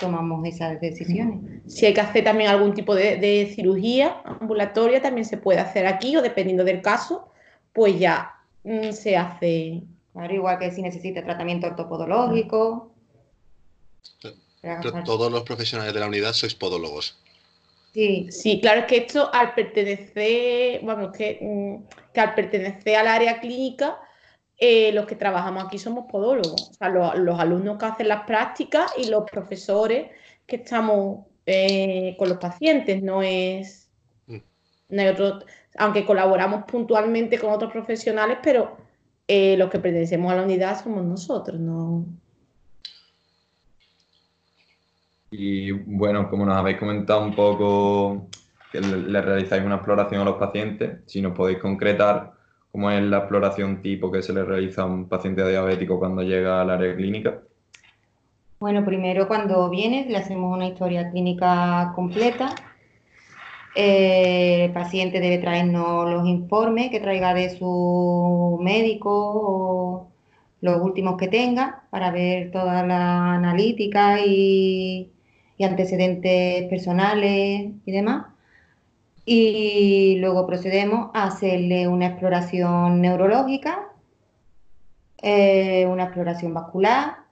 tomamos 0.00 0.44
esas 0.44 0.80
decisiones. 0.80 1.38
Si 1.68 1.86
hay 1.86 1.94
que 1.94 2.00
hacer 2.00 2.24
también 2.24 2.50
algún 2.50 2.74
tipo 2.74 2.96
de, 2.96 3.52
cirugía 3.54 4.22
ambulatoria, 4.24 5.00
también 5.00 5.24
se 5.24 5.36
puede 5.36 5.60
hacer 5.60 5.86
aquí 5.86 6.16
o 6.16 6.22
dependiendo 6.22 6.64
del 6.64 6.82
caso, 6.82 7.28
pues 7.72 7.96
ya 8.00 8.32
mm, 8.64 8.90
se 8.90 9.16
hace. 9.16 9.84
Claro, 10.12 10.34
igual 10.34 10.58
que 10.58 10.72
si 10.72 10.82
necesita 10.82 11.22
tratamiento 11.22 11.68
ortopodológico. 11.68 12.92
Pero 14.60 15.04
todos 15.04 15.30
los 15.30 15.42
profesionales 15.44 15.94
de 15.94 16.00
la 16.00 16.08
unidad 16.08 16.32
sois 16.32 16.56
podólogos. 16.56 17.21
Sí. 17.92 18.28
sí, 18.30 18.60
claro, 18.60 18.80
es 18.80 18.86
que 18.86 18.96
esto 18.98 19.30
al 19.34 19.54
pertenecer, 19.54 20.80
bueno, 20.82 21.12
que, 21.12 21.38
mm, 21.42 22.12
que 22.14 22.20
al 22.20 22.34
pertenecer 22.34 22.96
al 22.96 23.06
área 23.06 23.38
clínica, 23.40 23.98
eh, 24.56 24.92
los 24.92 25.06
que 25.06 25.16
trabajamos 25.16 25.64
aquí 25.64 25.78
somos 25.78 26.06
podólogos, 26.10 26.70
o 26.70 26.74
sea, 26.74 26.88
los, 26.88 27.40
alumnos 27.40 27.78
que 27.78 27.84
hacen 27.86 28.08
las 28.08 28.24
prácticas 28.24 28.92
y 28.96 29.10
los 29.10 29.28
profesores 29.30 30.10
que 30.46 30.56
estamos 30.56 31.26
eh, 31.46 32.14
con 32.18 32.28
los 32.28 32.38
pacientes, 32.38 33.02
no 33.02 33.22
es, 33.22 33.90
mm. 34.26 34.36
no 34.90 35.02
hay 35.02 35.08
otro, 35.08 35.40
aunque 35.76 36.06
colaboramos 36.06 36.64
puntualmente 36.64 37.38
con 37.38 37.50
otros 37.50 37.72
profesionales, 37.72 38.38
pero 38.42 38.76
eh, 39.28 39.56
los 39.56 39.68
que 39.68 39.80
pertenecemos 39.80 40.32
a 40.32 40.36
la 40.36 40.42
unidad 40.44 40.82
somos 40.82 41.04
nosotros, 41.04 41.58
no. 41.60 42.06
Y 45.32 45.72
bueno, 45.72 46.30
como 46.30 46.46
nos 46.46 46.56
habéis 46.56 46.78
comentado 46.78 47.24
un 47.24 47.34
poco 47.34 48.28
que 48.70 48.80
le, 48.80 49.20
realizáis 49.20 49.64
una 49.64 49.76
exploración 49.76 50.20
a 50.20 50.24
los 50.24 50.36
pacientes, 50.36 51.00
si 51.06 51.20
nos 51.20 51.32
podéis 51.32 51.58
concretar 51.58 52.32
cómo 52.70 52.90
es 52.90 53.02
la 53.02 53.18
exploración 53.18 53.82
tipo 53.82 54.12
que 54.12 54.22
se 54.22 54.32
le 54.32 54.44
realiza 54.44 54.82
a 54.82 54.86
un 54.86 55.08
paciente 55.08 55.46
diabético 55.48 55.98
cuando 55.98 56.22
llega 56.22 56.60
al 56.60 56.70
área 56.70 56.94
clínica. 56.94 57.40
Bueno, 58.60 58.84
primero 58.84 59.26
cuando 59.26 59.68
viene 59.68 60.06
le 60.08 60.18
hacemos 60.18 60.54
una 60.54 60.68
historia 60.68 61.10
clínica 61.10 61.92
completa 61.96 62.54
eh, 63.74 64.66
el 64.66 64.72
paciente 64.72 65.20
debe 65.20 65.38
traernos 65.38 66.10
los 66.10 66.26
informes 66.26 66.90
que 66.90 67.00
traiga 67.00 67.32
de 67.32 67.56
su 67.56 68.58
médico 68.60 69.10
o 69.10 70.08
los 70.60 70.80
últimos 70.82 71.16
que 71.16 71.28
tenga 71.28 71.84
para 71.90 72.10
ver 72.10 72.50
toda 72.50 72.86
la 72.86 73.34
analítica 73.34 74.20
y, 74.24 75.10
antecedentes 75.60 76.68
personales 76.68 77.72
y 77.84 77.92
demás. 77.92 78.26
Y 79.24 80.16
luego 80.18 80.46
procedemos 80.46 81.10
a 81.14 81.24
hacerle 81.24 81.86
una 81.88 82.06
exploración 82.08 83.00
neurológica, 83.00 83.88
eh, 85.22 85.86
una 85.86 86.04
exploración 86.04 86.52
vascular, 86.52 87.22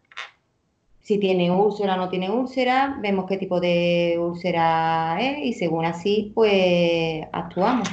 si 1.11 1.19
tiene 1.19 1.50
úlcera 1.50 1.95
o 1.95 1.97
no 1.97 2.09
tiene 2.09 2.31
úlcera, 2.31 2.97
vemos 3.00 3.27
qué 3.27 3.37
tipo 3.37 3.59
de 3.59 4.17
úlcera 4.21 5.19
es 5.21 5.39
y 5.45 5.53
según 5.55 5.85
así, 5.85 6.31
pues 6.37 7.27
actuamos. 7.33 7.89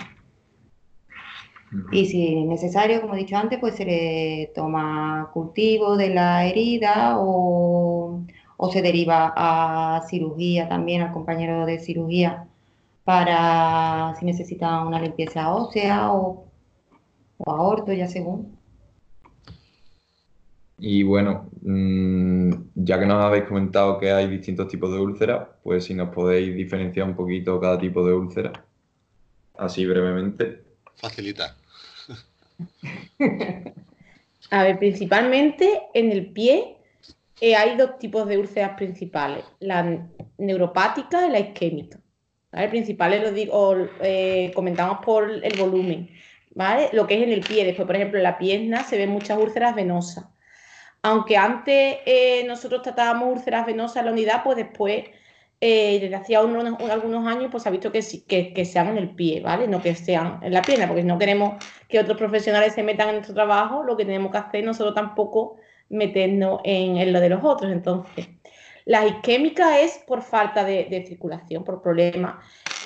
Y 1.92 2.06
si 2.06 2.38
es 2.42 2.46
necesario, 2.46 3.02
como 3.02 3.16
he 3.16 3.18
dicho 3.18 3.36
antes, 3.36 3.58
pues 3.58 3.76
se 3.76 3.86
le 3.86 4.52
toma 4.54 5.32
cultivo 5.34 5.98
de 5.98 6.10
la 6.10 6.46
herida 6.46 7.16
o, 7.18 8.22
se 8.72 8.82
deriva 8.82 9.34
a 9.36 10.02
cirugía 10.10 10.68
también, 10.68 11.02
al 11.02 11.14
compañero 11.14 11.66
de 11.66 11.80
cirugía, 11.80 12.48
para 13.04 14.16
si 14.20 14.26
necesita 14.26 14.84
una 14.84 15.00
limpieza 15.00 15.54
ósea 15.54 16.12
o, 16.12 16.48
o 17.38 17.52
aorto, 17.52 17.94
ya 17.94 18.08
según. 18.08 18.58
Y 20.80 21.04
bueno, 21.04 21.50
mm, 21.62 22.52
ya 22.76 23.00
que 23.00 23.06
nos 23.06 23.24
habéis 23.24 23.46
comentado 23.46 23.98
que 23.98 24.12
hay 24.12 24.28
distintos 24.28 24.68
tipos 24.68 24.92
de 24.92 25.00
úlceras, 25.00 25.48
pues 25.64 25.86
si 25.86 25.96
nos 25.96 26.10
podéis 26.10 26.56
diferenciar 26.56 27.08
un 27.08 27.16
poquito 27.16 27.60
cada 27.60 27.80
tipo 27.80 28.06
de 28.06 28.14
úlcera, 28.14 28.52
así 29.58 29.86
brevemente. 29.86 30.64
Facilita. 30.96 31.56
A 34.52 34.64
ver, 34.64 34.80
principalmente 34.80 35.82
en 35.94 36.12
el 36.12 36.32
pie 36.32 36.77
eh, 37.42 37.56
hay 37.56 37.78
dos 37.78 37.98
tipos 38.00 38.28
de 38.28 38.38
úlceras 38.38 38.78
principales, 38.78 39.46
la 39.60 40.08
neuropática 40.38 41.28
y 41.28 41.32
la 41.32 41.40
isquémica. 41.40 42.00
¿vale? 42.52 42.70
Principales 42.70 43.24
lo 43.24 43.32
digo, 43.32 43.76
eh, 44.02 44.52
comentamos 44.56 45.00
por 45.06 45.30
el 45.30 45.58
volumen, 45.58 46.10
¿vale? 46.56 46.90
Lo 46.94 47.06
que 47.08 47.16
es 47.16 47.24
en 47.24 47.32
el 47.32 47.42
pie, 47.42 47.66
después 47.66 47.86
por 47.86 47.96
ejemplo 47.96 48.18
en 48.18 48.24
la 48.24 48.38
pierna 48.38 48.84
se 48.84 48.98
ven 48.98 49.10
muchas 49.10 49.38
úlceras 49.38 49.76
venosas 49.76 50.26
aunque 51.08 51.38
antes 51.38 51.98
eh, 52.06 52.44
nosotros 52.46 52.82
tratábamos 52.82 53.30
úlceras 53.30 53.66
venosas 53.66 53.98
en 53.98 54.06
la 54.06 54.12
unidad, 54.12 54.44
pues 54.44 54.58
después, 54.58 55.06
eh, 55.62 56.00
desde 56.02 56.16
hacía 56.16 56.40
algunos 56.40 57.28
años, 57.28 57.50
pues 57.52 57.64
se 57.64 57.70
ha 57.70 57.72
visto 57.72 57.92
que, 57.92 58.02
que, 58.28 58.54
que, 58.54 58.66
sean 58.66 58.90
en 58.90 58.98
el 58.98 59.10
pie, 59.12 59.42
¿vale? 59.42 59.68
No 59.68 59.82
que 59.82 59.96
sean 59.96 60.40
en 60.44 60.54
la 60.54 60.62
pierna, 60.62 60.88
porque 60.88 61.04
no 61.04 61.18
queremos 61.18 61.64
que 61.88 62.00
otros 62.00 62.18
profesionales 62.18 62.74
se 62.74 62.84
metan 62.84 63.10
en 63.10 63.16
nuestro 63.16 63.36
trabajo, 63.36 63.84
lo 63.84 63.96
que 63.96 64.06
tenemos 64.06 64.32
que 64.32 64.38
hacer 64.38 64.64
nosotros 64.64 64.96
tampoco 64.96 65.58
meternos 65.90 66.62
en, 66.64 67.12
lo 67.12 67.20
de 67.20 67.30
los 67.30 67.44
otros. 67.44 67.72
Entonces, 67.72 68.28
la 68.86 69.06
isquémica 69.06 69.80
es 69.80 69.98
por 70.08 70.22
falta 70.22 70.64
de, 70.64 71.06
circulación, 71.08 71.64
por 71.64 71.82
problemas 71.82 72.36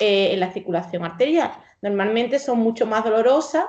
eh, 0.00 0.32
en 0.32 0.40
la 0.40 0.52
circulación 0.52 1.04
arterial. 1.04 1.52
Normalmente 1.80 2.38
son 2.38 2.58
mucho 2.58 2.86
más 2.86 3.04
dolorosas 3.04 3.66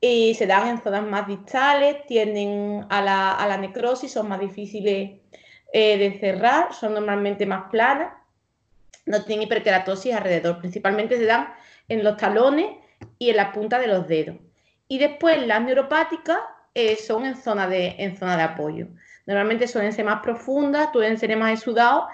y 0.00 0.34
se 0.34 0.46
dan 0.46 0.68
en 0.68 0.82
zonas 0.82 1.04
más 1.04 1.26
distales, 1.26 2.04
tienden 2.06 2.86
a 2.90 3.00
la, 3.00 3.56
necrosis, 3.56 4.12
son 4.12 4.28
más 4.28 4.40
difíciles 4.40 5.20
eh, 5.72 5.98
de 5.98 6.18
cerrar, 6.18 6.74
son 6.74 6.94
normalmente 6.94 7.46
más 7.46 7.70
planas, 7.70 8.12
no 9.06 9.24
tienen 9.24 9.46
hiperkeratosis 9.46 10.14
alrededor, 10.14 10.58
principalmente 10.58 11.16
se 11.16 11.26
dan 11.26 11.52
en 11.88 12.04
los 12.04 12.16
talones 12.16 12.70
y 13.18 13.30
en 13.30 13.36
la 13.36 13.52
punta 13.52 13.78
de 13.78 13.86
los 13.86 14.06
dedos. 14.06 14.36
Y 14.88 14.98
después 14.98 15.46
las 15.46 15.62
neuropáticas 15.62 16.38
eh, 16.74 16.96
son 16.96 17.24
en 17.24 17.36
zona, 17.36 17.68
de, 17.68 17.96
en 17.98 18.16
zona 18.16 18.36
de 18.36 18.42
apoyo. 18.42 18.88
Normalmente 19.26 19.68
suelen 19.68 19.92
ser 19.92 20.04
más 20.04 20.20
profundas, 20.22 20.88
pueden 20.92 21.18
ser 21.18 21.36
más 21.36 21.58
exudados 21.58 22.04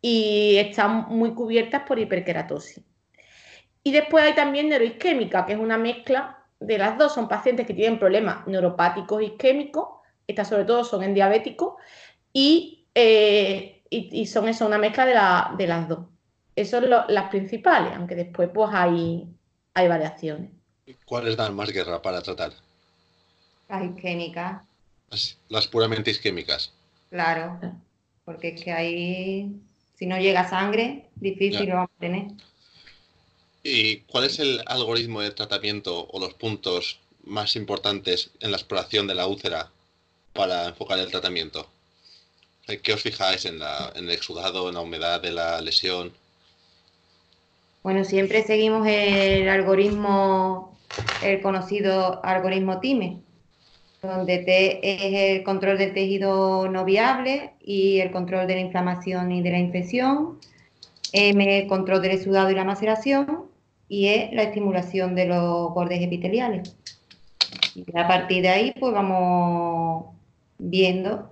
y 0.00 0.56
están 0.58 1.06
muy 1.08 1.34
cubiertas 1.34 1.82
por 1.86 1.98
hiperkeratosis. 1.98 2.82
Y 3.84 3.92
después 3.92 4.24
hay 4.24 4.34
también 4.34 4.68
neuroisquémica, 4.68 5.46
que 5.46 5.54
es 5.54 5.58
una 5.58 5.78
mezcla 5.78 6.42
de 6.66 6.78
las 6.78 6.96
dos 6.98 7.14
son 7.14 7.28
pacientes 7.28 7.66
que 7.66 7.74
tienen 7.74 7.98
problemas 7.98 8.46
neuropáticos 8.46 9.22
isquémicos, 9.22 9.88
estas 10.26 10.48
sobre 10.48 10.64
todo 10.64 10.84
son 10.84 11.02
en 11.02 11.14
diabéticos, 11.14 11.74
y, 12.32 12.86
eh, 12.94 13.82
y, 13.90 14.26
son 14.26 14.48
eso, 14.48 14.66
una 14.66 14.78
mezcla 14.78 15.04
de, 15.56 15.66
las 15.66 15.88
dos. 15.88 16.06
Esas 16.54 16.80
son 16.82 16.90
las 16.90 17.30
principales, 17.30 17.92
aunque 17.96 18.14
después 18.14 18.50
pues 18.52 18.70
hay, 18.72 19.26
hay 19.74 19.88
variaciones. 19.88 20.50
¿Cuáles 21.04 21.36
dan 21.36 21.54
más 21.54 21.70
guerra 21.72 22.00
para 22.00 22.22
tratar? 22.22 22.52
Las 23.72 23.84
isquémicas. 23.84 24.62
Las, 25.48 25.66
puramente 25.66 26.10
isquémicas. 26.10 26.74
Claro, 27.08 27.58
porque 28.22 28.48
es 28.48 28.62
que 28.62 28.70
ahí, 28.70 29.50
si 29.94 30.04
no 30.04 30.18
llega 30.18 30.46
sangre, 30.46 31.08
difícil 31.14 31.70
lo 31.70 31.76
vamos 31.76 31.90
a 31.96 32.00
tener. 32.00 32.26
¿Y 33.62 34.00
cuál 34.00 34.24
es 34.24 34.38
el 34.40 34.60
algoritmo 34.66 35.22
de 35.22 35.30
tratamiento 35.30 36.06
o 36.06 36.20
los 36.20 36.34
puntos 36.34 37.00
más 37.24 37.56
importantes 37.56 38.30
en 38.40 38.50
la 38.50 38.58
exploración 38.58 39.06
de 39.06 39.14
la 39.14 39.26
úlcera 39.26 39.70
para 40.34 40.68
enfocar 40.68 40.98
el 40.98 41.10
tratamiento? 41.10 41.66
¿Qué 42.82 42.92
os 42.92 43.00
fijáis 43.00 43.46
en, 43.46 43.58
el 43.96 44.10
exudado, 44.10 44.68
en 44.68 44.74
la 44.74 44.82
humedad 44.82 45.22
de 45.22 45.32
la 45.32 45.62
lesión? 45.62 46.12
Bueno, 47.82 48.04
siempre 48.04 48.42
seguimos 48.42 48.86
el 48.86 49.48
algoritmo, 49.48 50.78
el 51.22 51.40
conocido 51.40 52.22
algoritmo 52.22 52.78
TIME, 52.78 53.22
donde 54.02 54.38
T 54.38 54.80
es 54.82 55.36
el 55.38 55.44
control 55.44 55.78
del 55.78 55.94
tejido 55.94 56.68
no 56.68 56.84
viable 56.84 57.52
y 57.60 58.00
el 58.00 58.10
control 58.10 58.48
de 58.48 58.56
la 58.56 58.60
inflamación 58.60 59.30
y 59.30 59.42
de 59.42 59.52
la 59.52 59.58
infección, 59.60 60.40
M 61.12 61.58
el 61.58 61.68
control 61.68 62.02
del 62.02 62.10
exudado 62.12 62.50
y 62.50 62.54
la 62.56 62.64
maceración, 62.64 63.44
y 63.88 64.08
es 64.08 64.32
la 64.32 64.42
estimulación 64.42 65.14
de 65.14 65.26
los 65.26 65.72
bordes 65.72 66.02
epiteliales. 66.02 66.76
Y 67.76 67.84
a 67.96 68.08
partir 68.08 68.42
de 68.42 68.48
ahí, 68.48 68.74
pues 68.80 68.92
vamos 68.92 70.06
viendo 70.58 71.30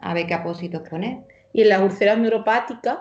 a 0.00 0.14
ver 0.14 0.26
qué 0.26 0.34
apósitos 0.34 0.88
poner. 0.88 1.18
Y 1.52 1.62
en 1.62 1.68
las 1.68 1.82
úlceras 1.82 2.16
neuropáticas, 2.16 2.98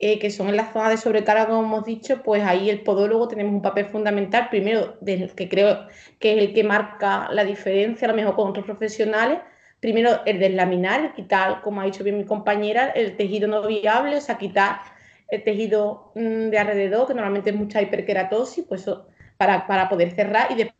eh, 0.00 0.18
que 0.20 0.30
son 0.30 0.48
en 0.48 0.56
la 0.56 0.72
zona 0.72 0.90
de 0.90 0.96
sobrecarga, 0.96 1.46
como 1.46 1.64
hemos 1.64 1.84
dicho, 1.84 2.22
pues 2.22 2.44
ahí 2.44 2.70
el 2.70 2.82
podólogo 2.82 3.26
tenemos 3.26 3.52
un 3.52 3.62
papel 3.62 3.86
fundamental, 3.86 4.48
primero, 4.48 4.96
del 5.00 5.34
que 5.34 5.48
creo 5.48 5.88
que 6.20 6.36
es 6.36 6.38
el 6.38 6.54
que 6.54 6.62
marca 6.62 7.28
la 7.32 7.44
diferencia, 7.44 8.06
a 8.06 8.10
lo 8.12 8.16
mejor 8.16 8.36
con 8.36 8.50
otros 8.50 8.64
profesionales. 8.64 9.40
Primero, 9.80 10.20
el 10.24 10.38
deslaminar, 10.38 11.14
quitar, 11.14 11.62
como 11.62 11.80
ha 11.80 11.84
dicho 11.84 12.04
bien 12.04 12.18
mi 12.18 12.24
compañera, 12.24 12.90
el 12.90 13.16
tejido 13.16 13.48
no 13.48 13.66
viable, 13.66 14.16
o 14.16 14.20
sea, 14.20 14.38
quitar 14.38 14.80
el 15.28 15.42
tejido 15.44 16.12
mm, 16.14 16.50
de 16.50 16.58
alrededor, 16.58 17.06
que 17.06 17.14
normalmente 17.14 17.50
es 17.50 17.56
mucha 17.56 17.82
hiperkeratosis, 17.82 18.64
pues 18.68 18.88
para, 19.36 19.88
poder 19.88 20.12
cerrar 20.12 20.50
y 20.50 20.54
después 20.56 20.76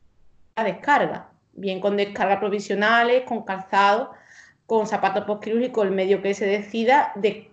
la 0.57 0.65
descarga, 0.65 1.31
bien 1.53 1.81
con 1.81 1.97
descargas 1.97 2.39
provisionales, 2.39 3.23
con 3.25 3.45
calzado, 3.45 4.13
con 4.67 4.87
zapatos 4.87 5.25
postquirúrgicos, 5.25 5.87
el 5.87 5.93
medio 5.93 6.23
que 6.23 6.35
se 6.35 6.47
decida, 6.47 7.13
de 7.17 7.51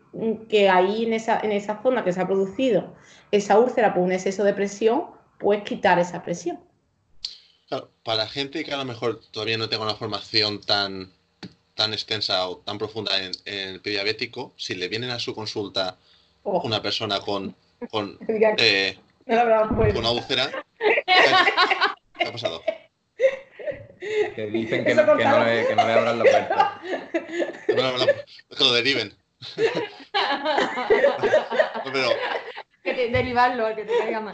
que 0.50 0.70
ahí 0.70 1.06
en 1.06 1.14
esa, 1.14 1.40
en 1.40 1.52
esa 1.52 1.82
zona 1.82 2.04
que 2.04 2.14
se 2.14 2.22
ha 2.22 2.28
producido 2.28 2.96
esa 3.32 3.60
úlcera 3.60 3.94
por 3.94 4.04
un 4.04 4.12
exceso 4.12 4.44
de 4.44 4.54
presión, 4.54 5.06
pues 5.40 5.64
quitar 5.64 6.00
esa 6.00 6.24
presión. 6.24 6.60
para 8.04 8.28
gente 8.28 8.64
que 8.64 8.74
a 8.74 8.78
lo 8.78 8.86
mejor 8.86 9.22
todavía 9.32 9.58
no 9.58 9.68
tenga 9.68 9.84
una 9.84 9.96
formación 9.96 10.62
tan, 10.62 11.12
tan 11.74 11.94
extensa 11.94 12.48
o 12.48 12.58
tan 12.58 12.78
profunda 12.78 13.18
en, 13.22 13.32
en 13.46 13.70
el 13.70 13.82
pediabético, 13.82 14.54
si 14.56 14.76
le 14.76 14.88
vienen 14.88 15.10
a 15.10 15.20
su 15.20 15.34
consulta 15.36 15.98
una 16.44 16.82
persona 16.82 17.20
con 17.20 17.56
con, 17.90 18.18
eh, 18.58 18.98
no 19.26 19.68
con 19.78 19.98
una 19.98 20.12
úlcera. 20.12 20.52
¿Qué 22.18 22.28
ha 22.28 22.32
pasado? 22.32 22.62
Que 24.36 24.48
dicen 24.48 24.86
que, 24.86 24.94
no, 24.94 25.02
que, 25.02 25.08
no 25.08 25.14
contaba. 25.14 25.46
le, 25.46 25.68
que 25.68 25.76
no 25.76 25.88
le 25.88 25.94
abran 25.94 26.20
la 26.20 26.24
puerta. 26.24 26.82
No, 27.70 27.76
no, 27.76 27.98
no, 27.98 28.06
que 28.06 28.64
lo 28.64 28.74
deriven. 28.74 29.14
No, 31.84 31.92
pero, 31.92 32.10
Que 32.84 32.94
te- 32.94 33.10
derivarlo, 33.10 33.66
al 33.66 33.76
que 33.76 33.84
te 33.84 33.98
caiga 33.98 34.22
más. 34.22 34.34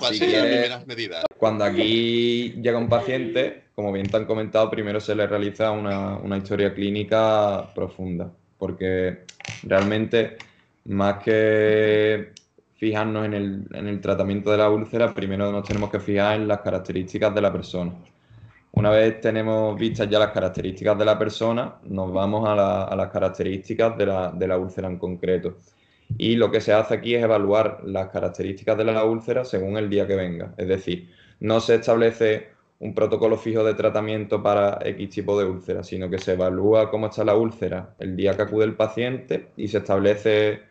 Cuando 1.38 1.64
aquí 1.64 2.54
llega 2.62 2.78
un 2.78 2.90
paciente, 2.90 3.64
como 3.76 3.92
bien 3.92 4.10
te 4.10 4.18
han 4.18 4.26
comentado, 4.26 4.70
primero 4.70 5.00
se 5.00 5.16
le 5.16 5.26
realiza 5.28 5.72
una, 5.72 6.18
una 6.18 6.38
historia 6.38 6.74
clínica 6.74 7.74
profunda, 7.74 8.32
porque 8.58 9.26
realmente 9.64 10.38
más 10.86 11.24
que 11.24 12.32
fijarnos 12.76 13.26
en 13.26 13.34
el, 13.34 13.68
en 13.74 13.88
el 13.88 14.02
tratamiento 14.02 14.52
de 14.52 14.58
la 14.58 14.70
úlcera, 14.70 15.14
primero 15.14 15.52
nos 15.52 15.68
tenemos 15.68 15.90
que 15.92 16.00
fijar 16.00 16.36
en 16.36 16.48
las 16.48 16.62
características 16.62 17.34
de 17.34 17.42
la 17.42 17.52
persona. 17.52 17.94
Una 18.74 18.90
vez 18.90 19.20
tenemos 19.22 19.78
vistas 19.78 20.10
ya 20.10 20.20
las 20.20 20.32
características 20.32 20.98
de 20.98 21.06
la 21.06 21.18
persona, 21.20 21.76
nos 21.84 22.12
vamos 22.14 22.48
a, 22.48 22.56
la- 22.56 22.84
a 22.86 22.96
las 22.96 23.10
características 23.12 23.98
de 23.98 24.06
la, 24.06 24.32
de 24.32 24.48
la 24.48 24.58
úlcera 24.58 24.88
en 24.88 24.98
concreto. 24.98 25.58
Y 26.18 26.36
lo 26.36 26.52
que 26.52 26.62
se 26.62 26.74
hace 26.74 26.94
aquí 26.96 27.16
es 27.16 27.24
evaluar 27.24 27.82
las 27.86 28.10
características 28.10 28.78
de 28.78 28.84
la 28.86 29.04
úlcera 29.06 29.46
según 29.46 29.78
el 29.78 29.90
día 29.90 30.08
que 30.08 30.16
venga. 30.16 30.54
Es 30.58 30.68
decir, 30.68 31.10
no 31.40 31.60
se 31.60 31.76
establece 31.76 32.50
un 32.80 32.94
protocolo 32.96 33.38
fijo 33.38 33.64
de 33.64 33.74
tratamiento 33.76 34.42
para 34.42 34.80
X 34.84 35.10
tipo 35.10 35.38
de 35.40 35.46
úlcera, 35.46 35.84
sino 35.84 36.10
que 36.10 36.18
se 36.20 36.34
evalúa 36.34 36.90
cómo 36.90 37.08
está 37.08 37.24
la 37.24 37.36
úlcera 37.36 37.96
el 38.00 38.16
día 38.16 38.36
que 38.36 38.42
acude 38.44 38.66
el 38.66 38.76
paciente 38.76 39.50
y 39.58 39.68
se 39.68 39.80
establece 39.80 40.62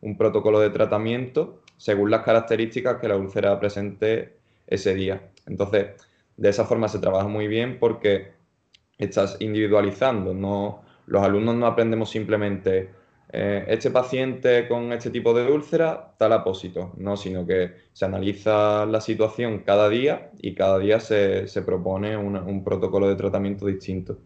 un 0.00 0.16
protocolo 0.16 0.60
de 0.60 0.70
tratamiento 0.70 1.62
según 1.76 2.10
las 2.10 2.22
características 2.22 2.96
que 3.00 3.08
la 3.08 3.16
úlcera 3.16 3.58
presente 3.60 4.36
ese 4.66 4.94
día. 4.94 5.30
Entonces, 5.46 5.88
de 6.40 6.48
esa 6.48 6.64
forma 6.64 6.88
se 6.88 6.98
trabaja 6.98 7.28
muy 7.28 7.46
bien 7.48 7.78
porque 7.78 8.32
estás 8.98 9.36
individualizando. 9.40 10.32
No, 10.32 10.82
los 11.06 11.22
alumnos 11.22 11.54
no 11.56 11.66
aprendemos 11.66 12.08
simplemente 12.08 12.90
eh, 13.30 13.66
este 13.68 13.90
paciente 13.90 14.66
con 14.66 14.90
este 14.94 15.10
tipo 15.10 15.34
de 15.34 15.52
úlcera, 15.52 16.14
tal 16.16 16.32
apósito, 16.32 16.94
no, 16.96 17.18
sino 17.18 17.46
que 17.46 17.74
se 17.92 18.06
analiza 18.06 18.86
la 18.86 19.02
situación 19.02 19.58
cada 19.66 19.90
día 19.90 20.30
y 20.40 20.54
cada 20.54 20.78
día 20.78 20.98
se, 20.98 21.46
se 21.46 21.60
propone 21.60 22.16
un 22.16 22.64
protocolo 22.64 23.06
de 23.06 23.16
tratamiento 23.16 23.66
distinto. 23.66 24.16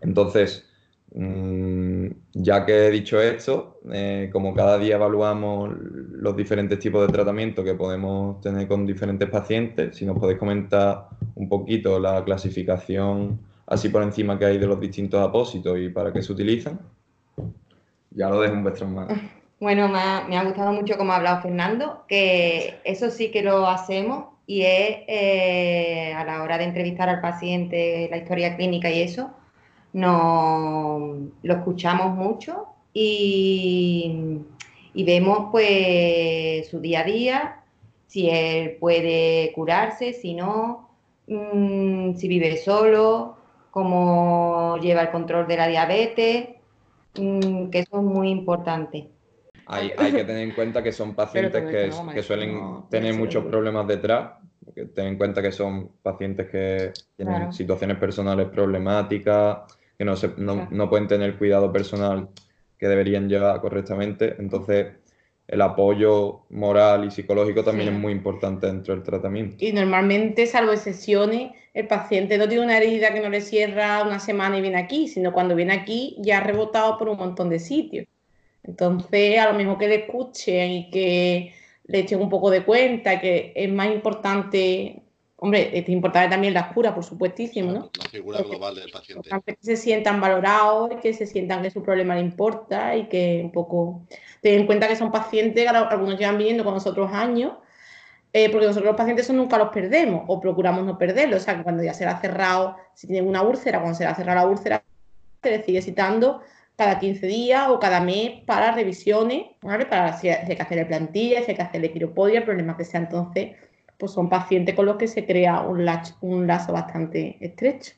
Entonces, 0.00 0.64
ya 1.12 2.66
que 2.66 2.86
he 2.86 2.90
dicho 2.90 3.20
esto, 3.20 3.80
eh, 3.90 4.28
como 4.32 4.54
cada 4.54 4.78
día 4.78 4.96
evaluamos 4.96 5.70
los 5.78 6.36
diferentes 6.36 6.78
tipos 6.78 7.06
de 7.06 7.12
tratamiento 7.12 7.64
que 7.64 7.74
podemos 7.74 8.40
tener 8.40 8.68
con 8.68 8.86
diferentes 8.86 9.28
pacientes, 9.30 9.96
si 9.96 10.04
nos 10.04 10.18
podéis 10.18 10.38
comentar 10.38 11.08
un 11.34 11.48
poquito 11.48 11.98
la 11.98 12.22
clasificación 12.22 13.40
así 13.66 13.88
por 13.88 14.02
encima 14.02 14.38
que 14.38 14.44
hay 14.44 14.58
de 14.58 14.66
los 14.66 14.80
distintos 14.80 15.26
apósitos 15.26 15.78
y 15.78 15.88
para 15.88 16.12
qué 16.12 16.22
se 16.22 16.32
utilizan. 16.32 16.78
Ya 18.10 18.28
lo 18.28 18.40
dejo 18.40 18.54
en 18.54 18.62
vuestras 18.62 18.90
manos. 18.90 19.18
Bueno, 19.58 19.88
me 19.88 19.98
ha, 19.98 20.26
me 20.28 20.36
ha 20.36 20.44
gustado 20.44 20.70
mucho 20.74 20.98
como 20.98 21.12
ha 21.12 21.16
hablado 21.16 21.40
Fernando, 21.40 22.04
que 22.08 22.78
eso 22.84 23.08
sí 23.08 23.30
que 23.30 23.42
lo 23.42 23.66
hacemos 23.66 24.26
y 24.46 24.64
es 24.64 24.98
eh, 25.08 26.12
a 26.14 26.24
la 26.26 26.42
hora 26.42 26.58
de 26.58 26.64
entrevistar 26.64 27.08
al 27.08 27.22
paciente, 27.22 28.06
la 28.10 28.18
historia 28.18 28.54
clínica 28.54 28.90
y 28.90 29.00
eso, 29.00 29.30
no, 29.96 31.16
lo 31.42 31.54
escuchamos 31.54 32.14
mucho 32.14 32.66
y, 32.92 34.40
y 34.92 35.04
vemos 35.04 35.48
pues 35.50 36.68
su 36.68 36.80
día 36.80 37.00
a 37.00 37.04
día, 37.04 37.60
si 38.06 38.28
él 38.28 38.76
puede 38.78 39.52
curarse, 39.54 40.12
si 40.12 40.34
no, 40.34 40.90
mm, 41.26 42.14
si 42.14 42.28
vive 42.28 42.58
solo, 42.58 43.36
cómo 43.70 44.76
lleva 44.82 45.00
el 45.00 45.10
control 45.10 45.46
de 45.46 45.56
la 45.56 45.66
diabetes, 45.66 46.48
mm, 47.18 47.70
que 47.70 47.78
eso 47.78 47.96
es 47.96 48.02
muy 48.02 48.28
importante. 48.28 49.08
Hay, 49.64 49.92
hay 49.96 50.12
que 50.12 50.24
tener 50.24 50.42
en 50.42 50.54
cuenta 50.54 50.82
que 50.82 50.92
son 50.92 51.14
pacientes 51.14 51.64
que, 51.64 51.88
no, 51.88 52.22
suelen 52.22 52.54
no, 52.54 52.86
tener 52.90 53.14
no 53.14 53.20
muchos 53.20 53.46
problemas 53.46 53.86
detrás. 53.86 54.32
Ten 54.94 55.06
en 55.06 55.16
cuenta 55.16 55.40
que 55.40 55.52
son 55.52 55.92
pacientes 56.02 56.48
que 56.50 56.92
tienen 57.16 57.36
Claro. 57.36 57.52
situaciones 57.52 57.96
personales 57.96 58.48
problemáticas, 58.48 59.58
que 59.98 60.04
no, 60.04 60.16
se, 60.16 60.28
no, 60.36 60.54
Claro. 60.54 60.68
no 60.70 60.90
pueden 60.90 61.08
tener 61.08 61.36
cuidado 61.38 61.72
personal 61.72 62.28
que 62.78 62.88
deberían 62.88 63.28
llevar 63.28 63.60
correctamente. 63.60 64.36
Entonces, 64.38 64.88
el 65.48 65.60
apoyo 65.62 66.46
moral 66.50 67.04
y 67.06 67.10
psicológico 67.10 67.62
también 67.64 67.88
Sí. 67.90 67.94
es 67.94 68.00
muy 68.00 68.12
importante 68.12 68.66
dentro 68.66 68.94
del 68.94 69.02
tratamiento. 69.04 69.64
Y 69.64 69.72
normalmente, 69.72 70.46
salvo 70.46 70.72
excepciones, 70.72 71.52
el 71.72 71.86
paciente 71.86 72.36
no 72.38 72.48
tiene 72.48 72.64
una 72.64 72.78
herida 72.78 73.12
que 73.12 73.20
no 73.20 73.28
le 73.30 73.40
cierra 73.40 74.02
una 74.02 74.18
semana 74.18 74.58
y 74.58 74.62
viene 74.62 74.78
aquí, 74.78 75.08
sino 75.08 75.32
cuando 75.32 75.54
viene 75.54 75.72
aquí 75.74 76.16
ya 76.20 76.38
ha 76.38 76.40
rebotado 76.44 76.98
por 76.98 77.08
un 77.08 77.16
montón 77.18 77.48
de 77.50 77.58
sitios. 77.60 78.06
Entonces, 78.64 79.38
a 79.38 79.52
lo 79.52 79.58
mejor 79.58 79.78
que 79.78 79.88
le 79.88 79.94
escuchen 79.96 80.70
y 80.72 80.90
que 80.90 81.54
le 81.86 82.00
echen 82.00 82.20
un 82.20 82.28
poco 82.30 82.50
de 82.50 82.64
cuenta, 82.64 83.20
que 83.20 83.52
es 83.54 83.72
más 83.72 83.88
importante, 83.92 85.02
hombre, 85.38 85.78
es 85.78 85.88
importante 85.88 86.30
también 86.30 86.54
la 86.54 86.72
cura, 86.72 86.94
por 86.94 87.04
supuestísimo, 87.04 87.72
¿no? 87.72 87.90
La 87.98 88.08
figura 88.08 88.42
global 88.42 88.74
del 88.74 88.90
paciente. 88.90 89.28
que 89.44 89.56
se 89.60 89.76
sientan 89.76 90.20
valorados, 90.20 90.90
que 91.02 91.12
se 91.12 91.26
sientan 91.26 91.62
que 91.62 91.70
su 91.70 91.82
problema 91.82 92.14
le 92.14 92.22
importa 92.22 92.96
y 92.96 93.08
que 93.08 93.42
un 93.44 93.52
poco 93.52 94.06
ten 94.40 94.60
en 94.60 94.66
cuenta 94.66 94.88
que 94.88 94.96
son 94.96 95.12
pacientes, 95.12 95.68
algunos 95.68 96.18
llevan 96.18 96.38
viviendo 96.38 96.64
con 96.64 96.74
nosotros 96.74 97.10
años, 97.12 97.52
eh, 98.32 98.50
porque 98.50 98.66
nosotros 98.66 98.86
los 98.86 98.96
pacientes 98.96 99.30
nunca 99.30 99.58
los 99.58 99.68
perdemos 99.68 100.24
o 100.26 100.40
procuramos 100.40 100.84
no 100.84 100.98
perderlos. 100.98 101.42
O 101.42 101.44
sea, 101.44 101.56
que 101.56 101.62
cuando 101.62 101.82
ya 101.82 101.94
se 101.94 102.04
le 102.04 102.10
ha 102.10 102.20
cerrado, 102.20 102.76
si 102.94 103.06
tienen 103.06 103.28
una 103.28 103.42
úlcera, 103.42 103.78
cuando 103.80 103.96
se 103.96 104.04
le 104.04 104.10
ha 104.10 104.14
cerrado 104.14 104.40
la 104.40 104.46
úlcera, 104.46 104.82
se 105.42 105.50
le 105.50 105.62
sigue 105.62 105.82
citando 105.82 106.42
cada 106.76 106.98
15 106.98 107.26
días 107.26 107.68
o 107.70 107.78
cada 107.78 108.00
mes 108.00 108.42
para 108.44 108.72
revisiones, 108.72 109.46
¿vale? 109.62 109.86
Para 109.86 110.18
si 110.18 110.28
hay 110.28 110.54
que 110.54 110.62
hacerle 110.62 110.84
plantilla, 110.84 111.42
si 111.42 111.52
hay 111.52 111.56
que 111.56 111.62
hacerle 111.62 111.92
quiropodia, 111.92 112.40
el 112.40 112.44
problema 112.44 112.76
que 112.76 112.84
sea. 112.84 113.00
Entonces, 113.00 113.56
pues 113.98 114.12
son 114.12 114.28
pacientes 114.28 114.74
con 114.74 114.86
los 114.86 114.96
que 114.96 115.08
se 115.08 115.26
crea 115.26 115.60
un 115.60 115.84
lazo, 115.84 116.16
un 116.20 116.46
lazo 116.46 116.72
bastante 116.72 117.36
estrecho. 117.40 117.92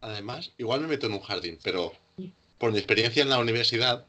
Además, 0.00 0.52
igual 0.58 0.80
me 0.82 0.88
meto 0.88 1.06
en 1.06 1.14
un 1.14 1.20
jardín, 1.20 1.58
pero 1.62 1.92
por 2.58 2.72
mi 2.72 2.78
experiencia 2.78 3.22
en 3.22 3.28
la 3.30 3.38
universidad, 3.38 4.04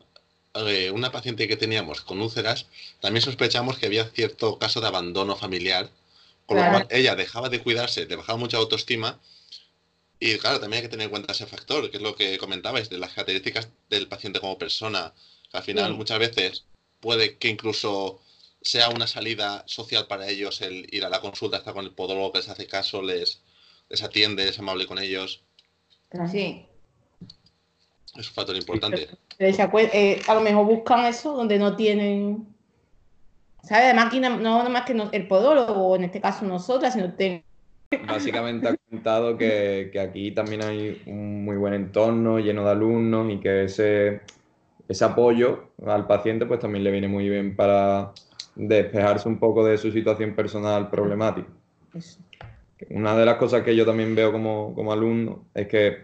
eh, 0.53 0.91
una 0.91 1.11
paciente 1.11 1.47
que 1.47 1.57
teníamos 1.57 2.01
con 2.01 2.21
úlceras, 2.21 2.67
también 3.01 3.21
sospechamos 3.21 3.77
que 3.77 3.85
había 3.87 4.05
cierto 4.05 4.57
caso 4.57 4.79
de 4.81 4.87
abandono 4.87 5.35
familiar, 5.35 5.89
con 6.45 6.57
Claro. 6.57 6.71
lo 6.79 6.85
cual 6.85 6.97
ella 6.97 7.15
dejaba 7.15 7.49
de 7.49 7.61
cuidarse, 7.61 8.05
le 8.05 8.15
bajaba 8.15 8.37
mucha 8.39 8.57
autoestima. 8.57 9.19
Y 10.19 10.37
claro, 10.37 10.59
también 10.59 10.81
hay 10.81 10.87
que 10.87 10.91
tener 10.91 11.05
en 11.05 11.11
cuenta 11.11 11.33
ese 11.33 11.45
factor, 11.45 11.91
que 11.91 11.97
es 11.97 12.03
lo 12.03 12.15
que 12.15 12.37
comentabais, 12.37 12.89
de 12.89 12.97
las 12.97 13.11
características 13.11 13.69
del 13.89 14.07
paciente 14.07 14.39
como 14.39 14.57
persona. 14.57 15.13
que 15.51 15.57
al 15.57 15.63
final, 15.63 15.91
Sí. 15.91 15.97
muchas 15.97 16.19
veces 16.19 16.65
puede 16.99 17.37
que 17.37 17.47
incluso 17.47 18.19
sea 18.61 18.89
una 18.89 19.07
salida 19.07 19.63
social 19.67 20.07
para 20.07 20.27
ellos 20.27 20.61
el 20.61 20.87
ir 20.93 21.05
a 21.05 21.09
la 21.09 21.21
consulta, 21.21 21.57
estar 21.57 21.73
con 21.73 21.85
el 21.85 21.93
podólogo 21.93 22.31
que 22.31 22.39
les 22.39 22.49
hace 22.49 22.67
caso, 22.67 23.01
les, 23.01 23.41
les 23.89 24.03
atiende, 24.03 24.47
es 24.49 24.59
amable 24.59 24.85
con 24.85 24.99
ellos. 24.99 25.43
Sí, 26.31 26.65
Es 28.15 28.27
un 28.29 28.33
factor 28.33 28.55
importante. 28.55 29.07
Eh, 29.39 30.21
a 30.27 30.33
lo 30.33 30.41
mejor 30.41 30.65
buscan 30.65 31.05
eso 31.05 31.33
donde 31.33 31.59
no 31.59 31.75
tienen, 31.75 32.47
¿sabes? 33.61 33.85
Además, 33.85 34.07
aquí 34.07 34.19
no, 34.19 34.29
no 34.37 34.57
nada 34.57 34.69
más 34.69 34.85
que 34.85 34.93
no- 34.93 35.09
el 35.11 35.27
podólogo, 35.27 35.87
o 35.87 35.95
en 35.95 36.05
este 36.05 36.21
caso 36.21 36.45
nosotras, 36.45 36.93
sino 36.93 37.13
ten- 37.13 37.43
Básicamente 38.05 38.67
ha 38.67 38.75
comentado 38.75 39.37
que, 39.37 39.89
que 39.93 39.99
aquí 39.99 40.31
también 40.31 40.61
hay 40.63 41.01
un 41.05 41.45
muy 41.45 41.55
buen 41.55 41.73
entorno 41.73 42.39
lleno 42.39 42.65
de 42.65 42.71
alumnos 42.71 43.31
y 43.31 43.39
que 43.39 43.63
ese, 43.63 44.21
ese 44.89 45.05
apoyo 45.05 45.69
al 45.85 46.05
paciente 46.05 46.45
pues 46.45 46.59
también 46.59 46.83
le 46.83 46.91
viene 46.91 47.07
muy 47.07 47.29
bien 47.29 47.55
para 47.55 48.13
despejarse 48.57 49.29
un 49.29 49.39
poco 49.39 49.63
de 49.63 49.77
su 49.77 49.91
situación 49.91 50.35
personal 50.35 50.89
problemática. 50.89 51.47
eso. 51.93 52.19
Una 52.89 53.17
de 53.17 53.25
las 53.25 53.37
cosas 53.37 53.63
que 53.63 53.75
yo 53.75 53.85
también 53.85 54.15
veo 54.15 54.31
como, 54.31 54.73
como 54.75 54.91
alumno 54.91 55.45
es 55.53 55.67
que 55.67 56.03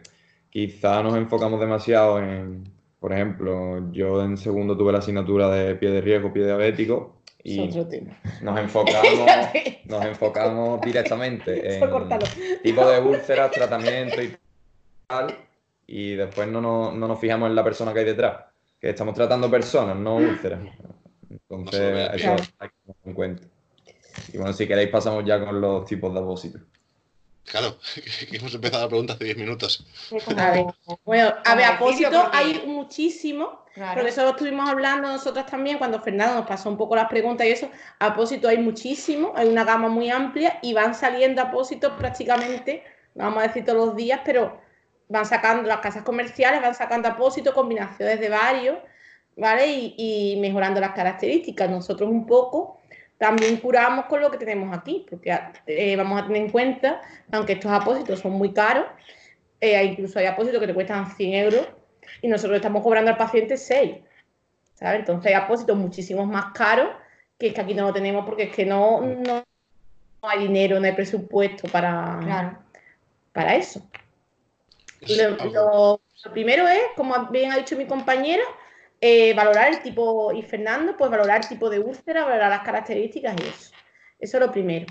quizá 0.49 1.03
nos 1.03 1.15
enfocamos 1.15 1.59
demasiado 1.59 2.19
en, 2.19 2.63
por 2.99 3.13
ejemplo, 3.13 3.91
yo 3.91 4.23
en 4.23 4.37
segundo 4.37 4.75
tuve 4.77 4.91
la 4.91 4.99
asignatura 4.99 5.49
de 5.49 5.75
pie 5.75 5.91
de 5.91 6.01
riesgo, 6.01 6.33
pie 6.33 6.45
diabético 6.45 7.15
y 7.43 7.69
nos 8.41 8.59
enfocamos, 8.59 9.29
nos 9.85 10.05
enfocamos 10.05 10.81
directamente 10.81 11.77
en 11.83 11.89
tipo 12.63 12.89
de 12.89 12.99
úlceras, 13.01 13.51
tratamiento 13.51 14.21
y 14.21 14.35
tal, 15.05 15.35
y 15.85 16.15
después 16.15 16.47
no 16.47 16.61
nos, 16.61 16.95
no 16.95 17.07
nos 17.07 17.19
fijamos 17.19 17.49
en 17.49 17.55
la 17.55 17.63
persona 17.63 17.93
que 17.93 17.99
hay 17.99 18.05
detrás, 18.05 18.45
que 18.79 18.89
estamos 18.89 19.13
tratando 19.13 19.51
personas, 19.51 19.95
no 19.97 20.15
úlceras. 20.15 20.61
Entonces, 21.33 22.09
eso 22.13 22.35
hay 22.59 22.69
que 22.69 22.75
tenerlo 22.85 23.03
en 23.05 23.13
cuenta. 23.13 23.43
Y 24.31 24.37
bueno, 24.37 24.53
si 24.53 24.67
queréis 24.67 24.89
pasamos 24.89 25.25
ya 25.25 25.43
con 25.43 25.59
los 25.59 25.85
tipos 25.85 26.13
de 26.13 26.19
apósitos. 26.19 26.61
Claro, 27.45 27.77
que 28.29 28.37
hemos 28.37 28.53
empezado 28.53 28.83
la 28.83 28.89
pregunta 28.89 29.13
hace 29.13 29.25
10 29.25 29.37
minutos. 29.37 29.85
A 30.37 30.51
ver, 30.51 30.65
Bueno, 31.03 31.33
a 31.43 31.55
ver, 31.55 31.65
apósito 31.65 32.29
hay 32.31 32.63
muchísimo. 32.65 33.63
Porque 33.75 34.09
eso 34.09 34.21
lo 34.21 34.29
estuvimos 34.31 34.69
hablando 34.69 35.07
nosotras 35.07 35.47
también 35.47 35.79
cuando 35.79 35.99
Fernando 35.99 36.35
nos 36.35 36.45
pasó 36.45 36.69
un 36.69 36.77
poco 36.77 36.95
las 36.95 37.09
preguntas 37.09 37.47
y 37.47 37.51
eso. 37.51 37.69
Apósitos 37.97 38.51
hay 38.51 38.59
muchísimo, 38.59 39.33
hay 39.35 39.47
una 39.47 39.63
gama 39.63 39.89
muy 39.89 40.11
amplia 40.11 40.59
y 40.61 40.75
van 40.75 40.93
saliendo 40.93 41.41
apósitos 41.41 41.91
prácticamente, 41.93 42.83
vamos 43.15 43.39
a 43.39 43.47
decir 43.47 43.65
todos 43.65 43.87
los 43.87 43.95
días, 43.95 44.21
pero 44.23 44.61
van 45.09 45.25
sacando, 45.25 45.67
las 45.67 45.79
casas 45.79 46.03
comerciales 46.03 46.61
van 46.61 46.75
sacando 46.75 47.07
apósitos, 47.07 47.55
combinaciones 47.55 48.19
de 48.19 48.29
varios, 48.29 48.77
¿vale? 49.35 49.93
Y, 49.97 50.37
mejorando 50.39 50.79
las 50.79 50.91
características. 50.91 51.69
Nosotros 51.69 52.09
un 52.09 52.25
poco 52.25 52.79
también 53.17 53.57
curamos 53.57 54.05
con 54.05 54.21
lo 54.21 54.29
que 54.31 54.37
tenemos 54.37 54.75
aquí, 54.75 55.05
porque 55.09 55.37
eh, 55.67 55.95
vamos 55.95 56.21
a 56.21 56.25
tener 56.27 56.43
en 56.43 56.49
cuenta, 56.49 57.01
aunque 57.31 57.53
estos 57.53 57.71
apósitos 57.71 58.19
son 58.19 58.33
muy 58.33 58.53
caros, 58.53 58.85
eh, 59.61 59.81
incluso 59.83 60.19
hay 60.19 60.25
apósitos 60.25 60.59
que 60.59 60.67
te 60.67 60.73
cuestan 60.73 61.09
100 61.09 61.33
euros 61.33 61.67
y 62.21 62.27
nosotros 62.27 62.57
estamos 62.57 62.83
cobrando 62.83 63.11
al 63.11 63.17
paciente 63.17 63.57
6. 63.57 63.97
¿sabes? 64.73 64.99
Entonces 64.99 65.27
hay 65.27 65.33
apósitos 65.33 65.77
muchísimos 65.77 66.27
más 66.27 66.53
caros 66.53 66.89
que 67.39 67.47
es 67.47 67.53
que 67.53 67.61
aquí 67.61 67.73
no 67.73 67.87
lo 67.87 67.93
tenemos 67.93 68.25
porque 68.25 68.43
es 68.43 68.55
que 68.55 68.65
no, 68.65 69.01
no, 69.01 69.43
hay 70.21 70.47
dinero, 70.47 70.79
no 70.79 70.85
hay 70.85 70.93
presupuesto 70.93 71.67
para, 71.67 72.59
para 73.31 73.55
eso. 73.55 73.81
Lo, 75.01 75.99
primero 76.31 76.67
es, 76.67 76.81
como 76.95 77.25
bien 77.27 77.51
ha 77.51 77.57
dicho 77.57 77.75
mi 77.75 77.85
compañera, 77.85 78.43
eh, 79.05 79.33
valorar 79.33 79.67
el 79.67 79.81
tipo, 79.81 80.31
y 80.31 80.43
Fernando, 80.43 80.95
pues 80.95 81.11
valorar 81.11 81.41
el 81.41 81.47
tipo 81.49 81.69
de 81.69 81.77
úlcera, 81.77 82.23
valorar 82.23 82.49
las 82.49 82.61
características 82.61 83.35
y 83.37 83.49
eso. 83.49 83.73
Eso 84.17 84.37
es 84.37 84.45
lo 84.45 84.49
primero. 84.49 84.85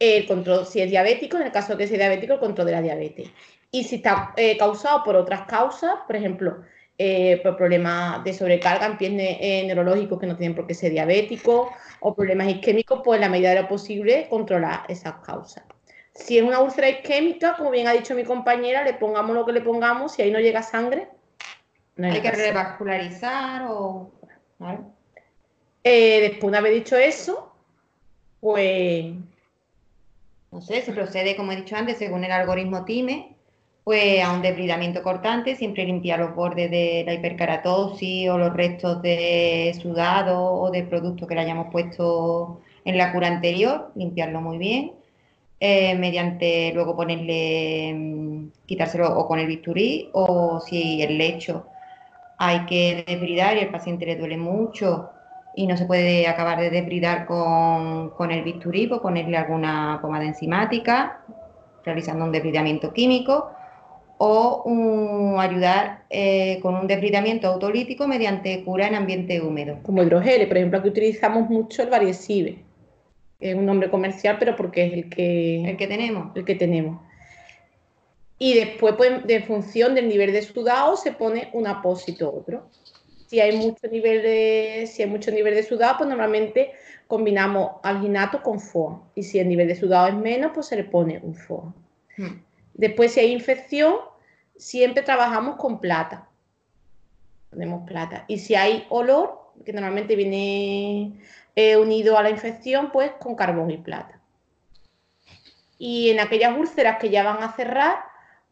El 0.00 0.26
control, 0.26 0.66
si 0.66 0.80
es 0.80 0.90
diabético, 0.90 1.36
en 1.36 1.44
el 1.44 1.52
caso 1.52 1.72
de 1.72 1.78
que 1.78 1.86
sea 1.86 1.96
diabético, 1.96 2.32
el 2.32 2.40
control 2.40 2.66
de 2.66 2.72
la 2.72 2.82
diabetes. 2.82 3.30
Y 3.70 3.84
si 3.84 3.96
está 3.96 4.32
eh, 4.36 4.56
causado 4.58 5.04
por 5.04 5.14
otras 5.14 5.42
causas, 5.42 5.94
por 6.08 6.16
ejemplo, 6.16 6.64
eh, 6.98 7.40
por 7.44 7.56
problemas 7.56 8.24
de 8.24 8.34
sobrecarga 8.34 8.86
en 8.86 8.98
pies 8.98 9.12
neurológicos 9.12 10.18
que 10.18 10.26
no 10.26 10.36
tienen 10.36 10.56
por 10.56 10.66
qué 10.66 10.74
ser 10.74 10.90
diabéticos 10.90 11.68
o 12.00 12.14
problemas 12.16 12.48
isquémicos, 12.48 13.00
pues 13.04 13.18
en 13.18 13.20
la 13.20 13.28
medida 13.28 13.50
de 13.50 13.62
lo 13.62 13.68
posible 13.68 14.26
controlar 14.28 14.86
esas 14.88 15.18
causas. 15.24 15.62
Si 16.12 16.36
es 16.36 16.42
una 16.42 16.58
úlcera 16.58 16.88
isquémica, 16.88 17.54
como 17.56 17.70
bien 17.70 17.86
ha 17.86 17.92
dicho 17.92 18.16
mi 18.16 18.24
compañera, 18.24 18.82
le 18.82 18.94
pongamos 18.94 19.36
lo 19.36 19.46
que 19.46 19.52
le 19.52 19.60
pongamos, 19.60 20.14
si 20.14 20.22
ahí 20.22 20.32
no 20.32 20.40
llega 20.40 20.62
sangre, 20.62 21.06
no 21.96 22.06
hay, 22.06 22.20
que 22.20 22.30
revascularizar 22.30 23.66
o... 23.68 24.12
Eh, 25.82 26.20
después, 26.20 26.44
una 26.44 26.60
vez 26.60 26.74
dicho 26.74 26.96
eso, 26.96 27.52
pues... 28.40 29.14
No 30.52 30.60
sé, 30.60 30.82
se 30.82 30.92
procede, 30.92 31.36
como 31.36 31.52
he 31.52 31.56
dicho 31.56 31.76
antes, 31.76 31.98
según 31.98 32.24
el 32.24 32.32
algoritmo 32.32 32.84
TIME, 32.84 33.36
pues 33.84 34.22
a 34.22 34.32
un 34.32 34.42
debridamiento 34.42 35.02
cortante, 35.02 35.54
siempre 35.54 35.84
limpiar 35.84 36.18
los 36.18 36.34
bordes 36.34 36.70
de 36.70 37.02
la 37.06 37.14
hipercaratosis 37.14 38.28
o 38.30 38.38
los 38.38 38.52
restos 38.54 39.02
de 39.02 39.76
sudado 39.80 40.42
o 40.42 40.70
de 40.70 40.82
producto 40.82 41.26
que 41.26 41.34
le 41.34 41.42
hayamos 41.42 41.68
puesto 41.70 42.60
en 42.84 42.98
la 42.98 43.12
cura 43.12 43.28
anterior, 43.28 43.92
limpiarlo 43.94 44.40
muy 44.40 44.58
bien. 44.58 44.92
Eh, 45.58 45.94
mediante 45.94 46.72
luego 46.74 46.96
ponerle, 46.96 47.94
mm, 47.94 48.48
quitárselo 48.66 49.18
o 49.18 49.26
con 49.26 49.38
el 49.38 49.46
bisturí 49.46 50.10
o 50.12 50.60
si 50.60 51.02
el 51.02 51.16
lecho 51.16 51.66
hay 52.38 52.66
que 52.66 53.04
desbridar 53.06 53.56
y 53.56 53.60
el 53.60 53.70
paciente 53.70 54.06
le 54.06 54.16
duele 54.16 54.36
mucho 54.36 55.10
y 55.54 55.66
no 55.66 55.76
se 55.76 55.86
puede 55.86 56.26
acabar 56.28 56.60
de 56.60 56.70
desbridar 56.70 57.26
con, 57.26 58.10
con 58.10 58.30
el 58.30 58.44
bisturí, 58.44 58.86
pues 58.86 59.00
ponerle 59.00 59.36
alguna 59.36 59.98
pomada 60.02 60.24
enzimática, 60.24 61.20
realizando 61.84 62.24
un 62.24 62.32
debridamiento 62.32 62.92
químico 62.92 63.50
o 64.18 65.36
ayudar 65.38 66.04
eh, 66.10 66.58
con 66.62 66.74
un 66.74 66.86
debridamiento 66.86 67.48
autolítico 67.48 68.06
mediante 68.08 68.64
cura 68.64 68.86
en 68.86 68.94
ambiente 68.94 69.40
húmedo. 69.40 69.78
Como 69.82 70.02
hidrogel, 70.02 70.46
por 70.48 70.56
ejemplo, 70.56 70.78
aquí 70.78 70.88
utilizamos 70.88 71.48
mucho 71.48 71.82
el 71.82 71.90
variesive 71.90 72.66
es 73.38 73.54
un 73.54 73.66
nombre 73.66 73.90
comercial, 73.90 74.36
pero 74.38 74.56
porque 74.56 74.86
es 74.86 74.92
el 74.92 75.08
que, 75.08 75.64
el 75.68 75.76
que 75.76 75.86
tenemos. 75.86 76.34
El 76.36 76.44
que 76.44 76.54
tenemos. 76.54 77.00
Y 78.38 78.54
después, 78.54 78.94
pues, 78.96 79.26
de 79.26 79.42
función 79.42 79.94
del 79.94 80.08
nivel 80.08 80.32
de 80.32 80.42
sudado, 80.42 80.96
se 80.96 81.12
pone 81.12 81.50
un 81.52 81.66
apósito 81.66 82.32
otro. 82.34 82.68
Si 83.26 83.40
hay 83.40 83.56
mucho 83.56 83.88
nivel 83.88 84.22
de, 84.22 84.88
si 84.90 85.02
hay 85.02 85.08
mucho 85.08 85.30
nivel 85.30 85.54
de 85.54 85.62
sudado, 85.62 85.98
pues 85.98 86.08
normalmente 86.08 86.72
combinamos 87.06 87.72
alginato 87.82 88.42
con 88.42 88.60
FOA. 88.60 89.02
Y 89.14 89.22
si 89.22 89.38
el 89.38 89.48
nivel 89.48 89.68
de 89.68 89.76
sudado 89.76 90.08
es 90.08 90.14
menos, 90.14 90.52
pues 90.54 90.66
se 90.66 90.76
le 90.76 90.84
pone 90.84 91.18
un 91.22 91.34
FOA. 91.34 91.74
Hmm. 92.16 92.42
Después, 92.74 93.12
si 93.12 93.20
hay 93.20 93.32
infección, 93.32 93.96
siempre 94.56 95.02
trabajamos 95.02 95.56
con 95.56 95.80
plata. 95.80 96.28
Ponemos 97.50 97.86
plata. 97.86 98.24
Y 98.28 98.38
si 98.38 98.54
hay 98.54 98.86
olor, 98.90 99.46
que 99.64 99.72
normalmente 99.72 100.14
viene 100.14 101.18
unido 101.78 102.18
a 102.18 102.22
la 102.22 102.30
infección, 102.30 102.90
pues 102.92 103.12
con 103.18 103.34
carbón 103.34 103.70
y 103.70 103.78
plata. 103.78 104.20
Y 105.78 106.10
en 106.10 106.20
aquellas 106.20 106.56
úlceras 106.56 106.98
que 106.98 107.10
ya 107.10 107.24
van 107.24 107.42
a 107.42 107.52
cerrar, 107.52 107.96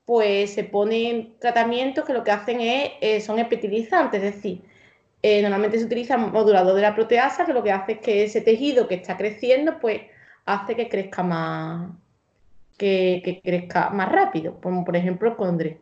pues 0.05 0.53
se 0.55 0.65
ponen 0.65 1.35
tratamientos 1.39 2.05
que 2.05 2.13
lo 2.13 2.25
que 2.25 2.31
hacen 2.31 2.61
es, 2.61 2.93
eh, 3.01 3.21
son 3.21 3.39
epitilizantes, 3.39 4.23
es 4.23 4.35
decir, 4.35 4.63
eh, 5.23 5.41
normalmente 5.41 5.79
se 5.79 5.87
utiliza 5.87 6.19
modulador 6.19 6.75
de 6.75 6.83
la 6.83 6.95
proteasa, 6.95 7.47
que 7.47 7.55
lo 7.55 7.63
que 7.63 7.73
hace 7.73 7.93
es 7.93 7.99
que 8.01 8.25
ese 8.25 8.43
tejido 8.43 8.87
que 8.87 8.97
está 8.97 9.17
creciendo, 9.17 9.79
pues 9.81 10.03
hace 10.45 10.77
que 10.77 10.89
crezca 10.89 11.23
más, 11.23 11.91
que, 12.77 13.41
crezca 13.43 13.89
más 13.91 14.13
rápido, 14.13 14.61
como 14.61 14.85
por 14.85 14.97
ejemplo 14.97 15.31
el 15.31 15.37
condre. 15.37 15.81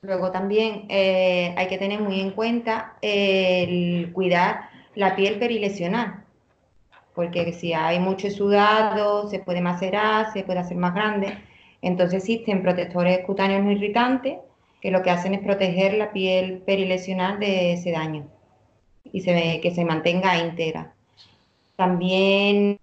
Luego 0.00 0.30
también 0.30 0.86
eh, 0.88 1.54
hay 1.58 1.66
que 1.66 1.76
tener 1.76 2.00
muy 2.00 2.20
en 2.20 2.30
cuenta 2.30 2.96
el 3.02 4.10
cuidar 4.14 4.70
la 4.94 5.14
piel 5.16 5.38
perilesional, 5.38 6.24
porque 7.14 7.52
si 7.52 7.74
hay 7.74 7.98
mucho 7.98 8.30
sudado, 8.30 9.28
se 9.28 9.40
puede 9.40 9.60
macerar, 9.60 10.32
se 10.32 10.44
puede 10.44 10.60
hacer 10.60 10.78
más 10.78 10.94
grande. 10.94 11.36
Entonces 11.82 12.18
existen 12.24 12.62
protectores 12.62 13.24
cutáneos 13.24 13.62
no 13.62 13.70
irritantes 13.70 14.38
que 14.80 14.90
lo 14.90 15.02
que 15.02 15.10
hacen 15.10 15.34
es 15.34 15.40
proteger 15.40 15.94
la 15.94 16.12
piel 16.12 16.58
perilesional 16.58 17.38
de 17.38 17.72
ese 17.72 17.90
daño 17.90 18.26
y 19.04 19.22
que 19.22 19.72
se 19.74 19.84
mantenga 19.84 20.38
íntegra. 20.38 20.92
También 21.76 22.78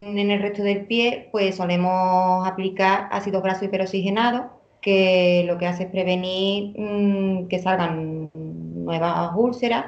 en 0.00 0.30
el 0.30 0.40
resto 0.40 0.62
del 0.62 0.86
pie, 0.86 1.28
pues 1.32 1.56
solemos 1.56 2.46
aplicar 2.46 3.08
ácido 3.10 3.42
graso 3.42 3.64
hiperoxigenado 3.64 4.58
que 4.80 5.44
lo 5.46 5.58
que 5.58 5.66
hace 5.66 5.84
es 5.84 5.90
prevenir 5.90 6.74
mm, 6.78 7.48
que 7.48 7.58
salgan 7.58 8.30
nuevas 8.34 9.32
úlceras, 9.36 9.86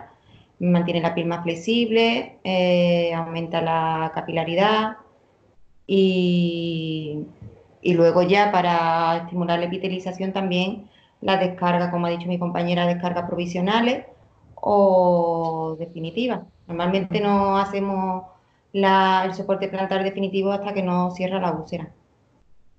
mantiene 0.58 1.00
la 1.00 1.14
piel 1.14 1.26
más 1.26 1.42
flexible, 1.42 2.38
eh, 2.44 3.12
aumenta 3.14 3.62
la 3.62 4.10
capilaridad 4.14 4.96
y, 5.86 7.24
luego 7.82 8.22
ya 8.22 8.52
para 8.52 9.16
estimular 9.18 9.58
la 9.58 9.66
epitelización 9.66 10.32
también 10.32 10.88
la 11.20 11.36
descarga, 11.36 11.90
como 11.90 12.06
ha 12.06 12.10
dicho 12.10 12.28
mi 12.28 12.38
compañera, 12.38 12.86
descargas 12.86 13.26
provisionales 13.28 14.06
o 14.54 15.76
definitivas. 15.78 16.40
Normalmente 16.66 17.20
no 17.20 17.58
hacemos 17.58 18.24
el 18.72 19.34
soporte 19.34 19.68
plantar 19.68 20.04
definitivo 20.04 20.52
hasta 20.52 20.72
que 20.72 20.82
no 20.82 21.10
cierra 21.10 21.40
la 21.40 21.52
úlcera 21.52 21.90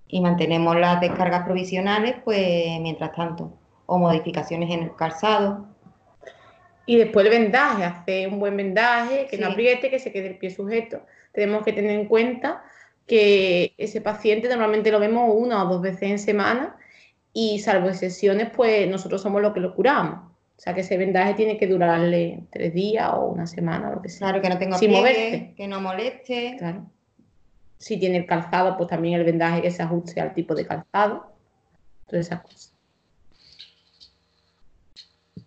y 0.08 0.22
mantenemos 0.22 0.76
las 0.76 1.00
descargas 1.00 1.44
provisionales, 1.44 2.16
pues 2.24 2.80
mientras 2.82 3.14
tanto, 3.14 3.54
o 3.86 3.98
modificaciones 3.98 4.70
en 4.70 4.84
el 4.84 4.96
calzado. 4.96 5.68
Y 6.86 6.98
después 6.98 7.26
el 7.26 7.32
vendaje, 7.32 7.86
hacer 7.86 8.28
un 8.28 8.40
buen 8.40 8.58
vendaje, 8.58 9.28
que 9.30 9.38
no 9.38 9.48
apriete, 9.48 9.90
que 9.90 10.00
se 10.00 10.12
quede 10.12 10.28
el 10.28 10.38
pie 10.38 10.50
sujeto. 10.50 11.02
Tenemos 11.32 11.64
que 11.64 11.72
tener 11.72 11.92
en 11.92 12.08
cuenta 12.08 12.64
que 13.12 13.74
ese 13.78 14.00
paciente 14.00 14.48
normalmente 14.48 14.90
lo 14.90 14.98
vemos 14.98 15.36
una 15.36 15.66
o 15.66 15.68
dos 15.68 15.82
veces 15.82 16.04
en 16.04 16.18
semana 16.18 16.78
y 17.34 17.60
salvo 17.60 17.90
excepciones, 17.90 18.50
pues 18.56 18.90
nosotros 18.90 19.22
somos 19.22 19.42
los 19.42 19.54
que 19.54 19.60
lo 19.60 19.76
curamos. 19.76 20.32
O 20.56 20.62
sea 20.62 20.74
que 20.74 20.80
ese 20.80 20.98
vendaje 20.98 21.34
tiene 21.34 21.58
que 21.58 21.68
durarle 21.68 22.46
tres 22.54 22.74
días 22.74 23.12
o 23.14 23.26
una 23.26 23.48
semana, 23.48 23.92
lo 23.92 24.02
que 24.02 24.08
sea. 24.08 24.30
Claro, 24.30 24.42
que 24.42 24.48
no 24.48 24.58
tenga 24.58 24.78
Sin 24.78 24.92
que 24.92 25.68
no 25.68 25.82
moleste. 25.82 26.56
Claro. 26.58 26.86
Si 27.78 27.98
tiene 28.00 28.16
el 28.16 28.26
calzado, 28.26 28.78
pues 28.78 28.88
también 28.88 29.20
el 29.20 29.26
vendaje 29.26 29.62
que 29.62 29.72
se 29.72 29.84
ajuste 29.84 30.22
al 30.22 30.34
tipo 30.34 30.56
de 30.56 30.66
calzado. 30.66 31.34
Todas 32.08 32.28
esas 32.28 32.44
cosas. 32.44 32.74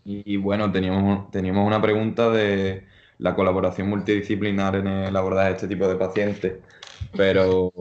Y, 0.05 0.37
bueno, 0.37 0.71
teníamos, 0.71 1.31
teníamos 1.31 1.67
una 1.67 1.81
pregunta 1.81 2.29
de 2.29 2.85
la 3.17 3.35
colaboración 3.35 3.89
multidisciplinar 3.89 4.77
en 4.77 4.87
el 4.87 5.17
abordaje 5.17 5.49
de 5.49 5.55
este 5.55 5.69
tipo 5.69 5.89
de 5.89 5.97
pacientes. 5.97 6.53
Pero 7.17 7.73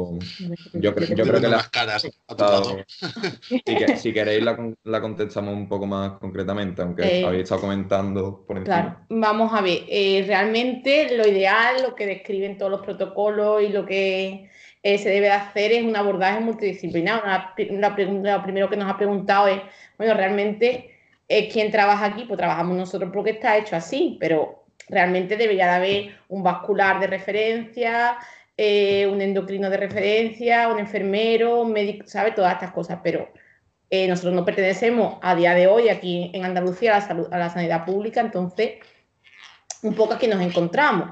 yo, 0.74 0.96
creo, 0.96 1.16
yo 1.16 1.24
creo 1.26 1.42
que 1.42 1.48
la, 1.48 1.70
si, 2.00 3.98
si, 3.98 4.14
queréis 4.14 4.44
la, 4.44 5.02
contestamos 5.02 5.54
un 5.54 5.68
poco 5.68 5.86
más 5.86 6.14
concretamente, 6.20 6.82
aunque 6.82 7.22
eh, 7.22 7.26
habéis 7.26 7.44
estado 7.44 7.62
comentando 7.62 8.44
por 8.46 8.58
encima. 8.58 8.76
Claro, 8.76 8.98
vamos 9.10 9.54
a 9.54 9.62
ver, 9.62 9.84
eh, 9.88 10.24
realmente 10.28 11.16
lo 11.18 11.28
ideal, 11.28 11.82
lo 11.82 11.96
que 11.96 12.06
describen 12.06 12.58
todos 12.58 12.72
los 12.72 12.82
protocolos 12.82 13.64
y 13.64 13.70
lo 13.70 13.86
que 13.86 14.50
eh, 14.84 14.98
se 14.98 15.10
debe 15.10 15.32
hacer 15.32 15.72
es 15.72 15.84
un 15.84 15.96
abordaje 15.96 16.42
multidisciplinar. 16.42 17.54
lo 17.58 18.44
primero 18.44 18.70
que 18.70 18.78
nos 18.78 18.92
ha 18.92 18.98
preguntado 18.98 19.48
es, 19.48 19.62
bueno, 19.98 20.14
realmente 20.14 20.94
es 21.28 21.52
quien 21.52 21.72
trabaja 21.72 22.06
aquí, 22.06 22.26
pues 22.26 22.38
trabajamos 22.38 22.78
nosotros 22.78 23.10
porque 23.14 23.32
está 23.32 23.58
hecho 23.58 23.76
así, 23.76 24.18
pero 24.20 24.66
realmente 24.90 25.38
debería 25.38 25.66
de 25.66 25.72
haber 25.72 26.16
un 26.28 26.44
vascular 26.44 27.00
de 27.00 27.08
referencia, 27.08 28.18
eh, 28.58 29.08
un 29.08 29.22
endocrino 29.22 29.70
de 29.70 29.78
referencia, 29.78 30.68
un 30.68 30.80
enfermero, 30.80 31.62
un 31.62 31.74
médico, 31.74 32.06
¿sabe? 32.08 32.32
Todas 32.32 32.54
estas 32.54 32.72
cosas, 32.72 33.00
pero 33.04 33.30
eh, 33.90 34.08
nosotros 34.08 34.34
no 34.34 34.46
pertenecemos 34.46 35.18
a 35.22 35.36
día 35.36 35.56
de 35.56 35.68
hoy 35.68 35.90
aquí 35.90 36.32
en 36.34 36.46
Andalucía 36.46 36.96
a 36.96 37.00
la, 37.00 37.08
salud, 37.08 37.28
a 37.32 37.38
la 37.38 37.50
sanidad 37.50 37.86
pública, 37.86 38.22
entonces 38.22 38.74
un 39.82 39.96
poco 39.96 40.14
aquí 40.14 40.28
nos 40.28 40.42
encontramos. 40.42 41.12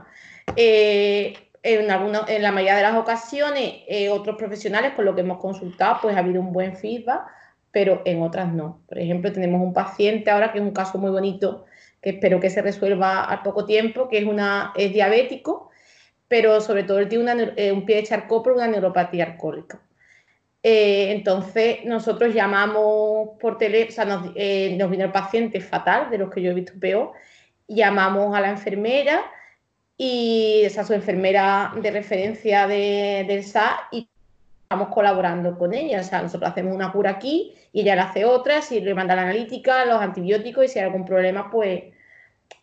Eh, 0.55 1.33
en, 1.63 1.89
en 1.89 2.41
la 2.41 2.51
mayoría 2.51 2.75
de 2.75 2.83
las 2.83 2.95
ocasiones, 2.95 3.73
otros 4.11 4.35
profesionales 4.35 4.93
con 4.95 5.05
lo 5.05 5.13
que 5.13 5.21
hemos 5.21 5.37
consultado, 5.37 5.99
pues 6.01 6.15
ha 6.15 6.19
habido 6.19 6.41
un 6.41 6.51
buen 6.53 6.75
feedback, 6.75 7.21
pero 7.71 8.01
en 8.05 8.21
otras 8.21 8.51
no. 8.53 8.81
Por 8.87 8.99
ejemplo, 8.99 9.31
tenemos 9.31 9.61
un 9.61 9.73
paciente 9.73 10.29
ahora 10.29 10.51
que 10.51 10.59
es 10.59 10.63
un 10.63 10.71
caso 10.71 10.97
muy 10.97 11.11
bonito, 11.11 11.65
que 12.01 12.11
espero 12.11 12.39
que 12.39 12.49
se 12.49 12.61
resuelva 12.61 13.23
al 13.23 13.41
poco 13.41 13.65
tiempo, 13.65 14.09
que 14.09 14.17
es, 14.17 14.25
una, 14.25 14.73
es 14.75 14.91
diabético, 14.93 15.70
pero 16.31 16.61
sobre 16.61 16.83
todo 16.83 16.99
él 16.99 17.09
tiene 17.09 17.51
eh, 17.57 17.73
un 17.73 17.85
pie 17.85 17.97
de 17.97 18.03
charcó 18.03 18.41
por 18.41 18.53
una 18.53 18.65
neuropatía 18.65 19.25
alcohólica. 19.25 19.81
Eh, 20.63 21.11
entonces, 21.11 21.79
nosotros 21.83 22.33
llamamos 22.33 23.31
por 23.37 23.57
teléfono, 23.57 23.89
o 23.89 23.95
sea, 23.95 24.05
nos, 24.05 24.31
eh, 24.35 24.73
nos, 24.79 24.89
vino 24.89 25.03
el 25.03 25.11
paciente 25.11 25.59
fatal, 25.59 26.09
de 26.09 26.19
los 26.19 26.31
que 26.31 26.41
yo 26.41 26.51
he 26.51 26.53
visto 26.53 26.71
peor, 26.79 27.11
llamamos 27.67 28.33
a 28.33 28.39
la 28.39 28.49
enfermera 28.49 29.29
y 29.97 30.61
esa 30.63 30.81
es 30.81 30.87
su 30.87 30.93
enfermera 30.93 31.73
de 31.75 31.91
referencia 31.91 32.65
de, 32.65 33.25
del 33.27 33.43
SA 33.43 33.89
y 33.91 34.07
estamos 34.63 34.87
colaborando 34.87 35.57
con 35.57 35.73
ella. 35.73 35.99
O 35.99 36.03
sea, 36.05 36.21
nosotros 36.21 36.49
hacemos 36.49 36.73
una 36.73 36.93
cura 36.93 37.09
aquí 37.09 37.55
y 37.73 37.81
ella 37.81 37.95
le 37.95 38.01
hace 38.03 38.23
otra, 38.23 38.61
si 38.61 38.79
le 38.79 38.95
manda 38.95 39.17
la 39.17 39.23
analítica, 39.23 39.83
los 39.83 39.99
antibióticos 39.99 40.63
y 40.63 40.67
si 40.69 40.79
hay 40.79 40.85
algún 40.85 41.03
problema, 41.03 41.51
pues 41.51 41.83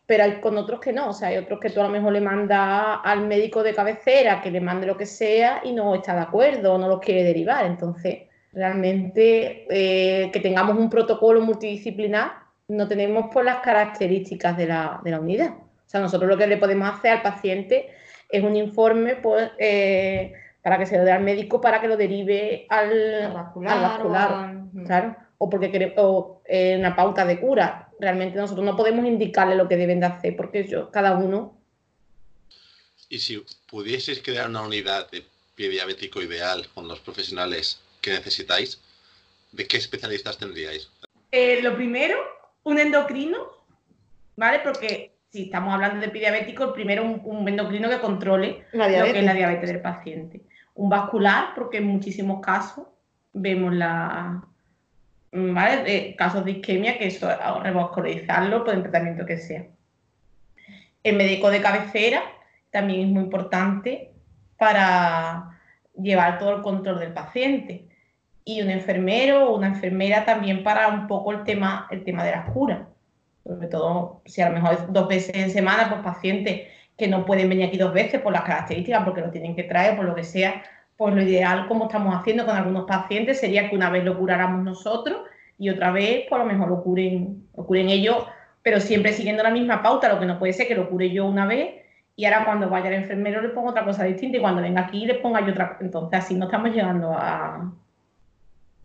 pero 0.08 0.24
hay 0.24 0.40
con 0.40 0.56
otros 0.56 0.80
que 0.80 0.90
no, 0.90 1.10
o 1.10 1.12
sea, 1.12 1.28
hay 1.28 1.36
otros 1.36 1.60
que 1.60 1.68
tú 1.68 1.80
a 1.80 1.82
lo 1.82 1.90
mejor 1.90 2.14
le 2.14 2.22
mandas 2.22 2.98
al 3.04 3.26
médico 3.26 3.62
de 3.62 3.74
cabecera 3.74 4.40
que 4.40 4.50
le 4.50 4.58
mande 4.58 4.86
lo 4.86 4.96
que 4.96 5.04
sea 5.04 5.60
y 5.62 5.72
no 5.72 5.94
está 5.94 6.14
de 6.14 6.22
acuerdo 6.22 6.72
o 6.72 6.78
no 6.78 6.88
lo 6.88 6.98
quiere 6.98 7.22
derivar. 7.22 7.66
Entonces, 7.66 8.20
realmente 8.54 9.66
eh, 9.68 10.30
que 10.30 10.40
tengamos 10.40 10.78
un 10.78 10.88
protocolo 10.88 11.42
multidisciplinar 11.42 12.32
no 12.68 12.88
tenemos 12.88 13.26
por 13.30 13.44
las 13.44 13.58
características 13.58 14.56
de 14.56 14.66
la, 14.68 15.02
unidad. 15.04 15.50
O 15.50 15.88
sea, 15.90 16.00
nosotros 16.00 16.26
lo 16.26 16.38
que 16.38 16.46
le 16.46 16.56
podemos 16.56 16.88
hacer 16.88 17.10
al 17.10 17.22
paciente 17.22 17.90
es 18.30 18.42
un 18.42 18.56
informe 18.56 19.16
pues, 19.16 19.50
eh, 19.58 20.32
para 20.62 20.78
que 20.78 20.86
se 20.86 20.96
lo 20.96 21.04
dé 21.04 21.12
al 21.12 21.22
médico 21.22 21.60
para 21.60 21.82
que 21.82 21.88
lo 21.88 21.98
derive 21.98 22.64
al, 22.70 23.30
vascular, 23.34 24.54
claro, 24.86 25.16
o 25.36 25.50
porque 25.50 25.70
queremos 25.70 26.38
eh, 26.46 26.76
una 26.78 26.96
pauta 26.96 27.26
de 27.26 27.38
cura 27.38 27.87
realmente 28.00 28.38
nosotros 28.38 28.64
no 28.64 28.76
podemos 28.76 29.04
indicarle 29.06 29.56
lo 29.56 29.68
que 29.68 29.76
deben 29.76 30.00
de 30.00 30.06
hacer 30.06 30.36
porque 30.36 30.66
yo, 30.66 30.90
cada 30.90 31.16
uno... 31.16 31.56
Y 33.08 33.18
si 33.20 33.42
pudieseis 33.66 34.22
crear 34.22 34.48
una 34.48 34.62
unidad 34.62 35.10
de 35.10 35.24
pie 35.54 35.68
diabético 35.70 36.20
ideal 36.20 36.66
con 36.74 36.86
los 36.86 37.00
profesionales 37.00 37.80
que 38.00 38.10
necesitáis, 38.10 38.80
¿de 39.52 39.66
qué 39.66 39.78
especialistas 39.78 40.38
tendríais? 40.38 40.90
Eh, 41.30 41.60
lo 41.62 41.74
primero, 41.74 42.16
un 42.64 42.78
endocrino, 42.78 43.38
¿vale? 44.36 44.60
Porque 44.60 45.12
si 45.30 45.44
estamos 45.44 45.72
hablando 45.74 46.00
de 46.00 46.10
pie 46.10 46.20
diabético, 46.20 46.64
el 46.64 46.72
primero 46.72 47.02
un, 47.02 47.22
un 47.24 47.48
endocrino 47.48 47.88
que 47.88 47.98
controle 47.98 48.66
lo 48.72 48.84
que 48.86 49.18
es 49.18 49.24
la 49.24 49.34
diabetes 49.34 49.68
del 49.70 49.80
paciente. 49.80 50.42
Un 50.74 50.90
vascular, 50.90 51.54
porque 51.54 51.78
en 51.78 51.86
muchísimos 51.86 52.40
casos 52.44 52.86
vemos 53.32 53.74
la, 53.74 54.42
¿vale? 55.32 56.14
casos 56.16 56.44
de 56.44 56.52
isquemia, 56.52 56.98
que 56.98 57.06
eso 57.06 57.28
revascularizarlo 57.62 58.64
por 58.64 58.74
el 58.74 58.82
tratamiento 58.82 59.26
que 59.26 59.36
sea. 59.36 59.66
El 61.02 61.16
médico 61.16 61.50
de 61.50 61.60
cabecera 61.60 62.22
también 62.70 63.00
es 63.00 63.08
muy 63.08 63.22
importante 63.22 64.12
para 64.58 65.58
llevar 66.00 66.38
todo 66.38 66.56
el 66.56 66.62
control 66.62 66.98
del 67.00 67.12
paciente. 67.12 67.88
Y 68.44 68.62
un 68.62 68.70
enfermero 68.70 69.48
o 69.48 69.56
una 69.56 69.68
enfermera 69.68 70.24
también 70.24 70.62
para 70.62 70.88
un 70.88 71.06
poco 71.06 71.32
el 71.32 71.44
tema, 71.44 71.86
el 71.90 72.04
tema 72.04 72.24
de 72.24 72.32
las 72.32 72.50
curas. 72.50 72.80
Sobre 73.44 73.68
todo, 73.68 74.22
si 74.24 74.40
a 74.40 74.48
lo 74.48 74.54
mejor 74.54 74.92
dos 74.92 75.08
veces 75.08 75.34
en 75.36 75.50
semana, 75.50 75.88
pues 75.88 76.00
pacientes 76.02 76.68
que 76.96 77.08
no 77.08 77.24
pueden 77.24 77.48
venir 77.48 77.66
aquí 77.66 77.78
dos 77.78 77.92
veces 77.92 78.20
por 78.20 78.32
las 78.32 78.42
características, 78.42 79.04
porque 79.04 79.20
lo 79.20 79.30
tienen 79.30 79.54
que 79.54 79.64
traer, 79.64 79.96
por 79.96 80.04
lo 80.04 80.14
que 80.14 80.24
sea, 80.24 80.62
pues 80.98 81.14
lo 81.14 81.22
ideal, 81.22 81.68
como 81.68 81.84
estamos 81.84 82.14
haciendo 82.14 82.44
con 82.44 82.56
algunos 82.56 82.84
pacientes, 82.84 83.38
sería 83.38 83.70
que 83.70 83.76
una 83.76 83.88
vez 83.88 84.04
lo 84.04 84.18
curáramos 84.18 84.64
nosotros 84.64 85.20
y 85.56 85.70
otra 85.70 85.92
vez, 85.92 86.26
pues, 86.28 86.40
lo 86.40 86.44
mejor 86.44 86.68
lo 86.68 86.82
curen, 86.82 87.46
lo 87.56 87.64
curen 87.64 87.88
ellos, 87.88 88.26
pero 88.64 88.80
siempre 88.80 89.12
siguiendo 89.12 89.44
la 89.44 89.50
misma 89.50 89.80
pauta. 89.80 90.08
Lo 90.08 90.18
que 90.18 90.26
no 90.26 90.40
puede 90.40 90.52
ser 90.52 90.66
que 90.66 90.74
lo 90.74 90.90
cure 90.90 91.10
yo 91.10 91.26
una 91.26 91.46
vez 91.46 91.84
y 92.16 92.24
ahora 92.24 92.44
cuando 92.44 92.68
vaya 92.68 92.88
el 92.88 92.96
enfermero 92.96 93.40
le 93.40 93.50
pongo 93.50 93.70
otra 93.70 93.84
cosa 93.84 94.02
distinta 94.04 94.38
y 94.38 94.40
cuando 94.40 94.60
venga 94.60 94.82
aquí 94.82 95.06
le 95.06 95.14
ponga 95.14 95.40
yo 95.40 95.52
otra. 95.52 95.78
Entonces, 95.80 96.18
así 96.18 96.34
no 96.34 96.46
estamos 96.46 96.70
llegando 96.70 97.12
a, 97.12 97.72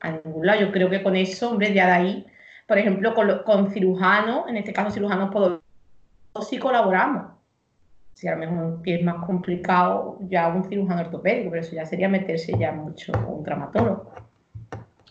a 0.01 0.11
ningún 0.11 0.45
lado. 0.45 0.61
Yo 0.61 0.71
creo 0.71 0.91
que 0.91 1.01
con 1.01 1.15
eso, 1.15 1.49
hombre, 1.49 1.73
ya 1.73 1.87
de 1.87 1.93
ahí, 1.93 2.25
por 2.67 2.77
ejemplo, 2.77 3.15
con, 3.15 3.41
con 3.43 3.71
cirujanos, 3.71 4.47
en 4.47 4.57
este 4.57 4.71
caso 4.71 4.91
cirujanos 4.91 5.31
podólogos, 5.31 5.63
sí 6.47 6.59
colaboramos 6.59 7.32
si 8.13 8.27
a 8.27 8.31
lo 8.31 8.37
mejor 8.37 8.57
un 8.57 8.81
pie 8.81 8.95
es 8.95 9.03
más 9.03 9.25
complicado, 9.25 10.17
ya 10.21 10.47
un 10.47 10.63
cirujano 10.69 11.01
ortopédico, 11.01 11.51
pero 11.51 11.61
eso 11.61 11.75
ya 11.75 11.85
sería 11.85 12.09
meterse 12.09 12.57
ya 12.57 12.71
mucho 12.71 13.11
un 13.27 13.43
traumatólogo. 13.43 14.13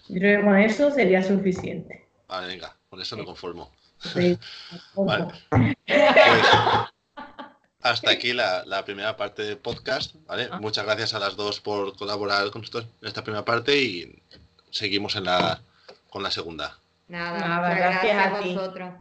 Yo 0.09 0.19
creo 0.19 0.41
que 0.41 0.47
con 0.47 0.59
eso 0.59 0.91
sería 0.91 1.23
suficiente. 1.23 2.07
Vale, 2.29 2.47
venga, 2.47 2.77
con 2.89 3.01
eso 3.01 3.17
me 3.17 3.25
conformo. 3.25 3.71
Sí, 3.99 4.39
vale. 4.95 5.27
Pues, 5.49 5.77
hasta 7.83 8.11
aquí 8.11 8.33
la, 8.33 8.65
la, 8.65 8.85
primera 8.85 9.17
parte 9.17 9.43
del 9.43 9.59
podcast. 9.59 10.15
¿vale? 10.27 10.49
Ah. 10.51 10.59
Muchas 10.61 10.85
gracias 10.85 11.15
a 11.15 11.19
las 11.19 11.37
dos 11.37 11.61
por 11.61 11.97
colaborar 11.97 12.51
con 12.51 12.63
nosotros 12.63 12.87
en 13.01 13.09
esta 13.09 13.23
primera 13.23 13.45
parte 13.45 13.77
y 13.77 14.23
seguimos 14.71 15.17
en 15.17 15.25
la, 15.25 15.61
con 16.09 16.23
la 16.23 16.31
segunda. 16.31 16.79
Nada, 17.09 17.39
Nada 17.39 17.75
gracias, 17.75 18.15
gracias, 18.15 18.33
a, 18.33 18.37
a 18.37 18.41
vosotros. 18.41 18.95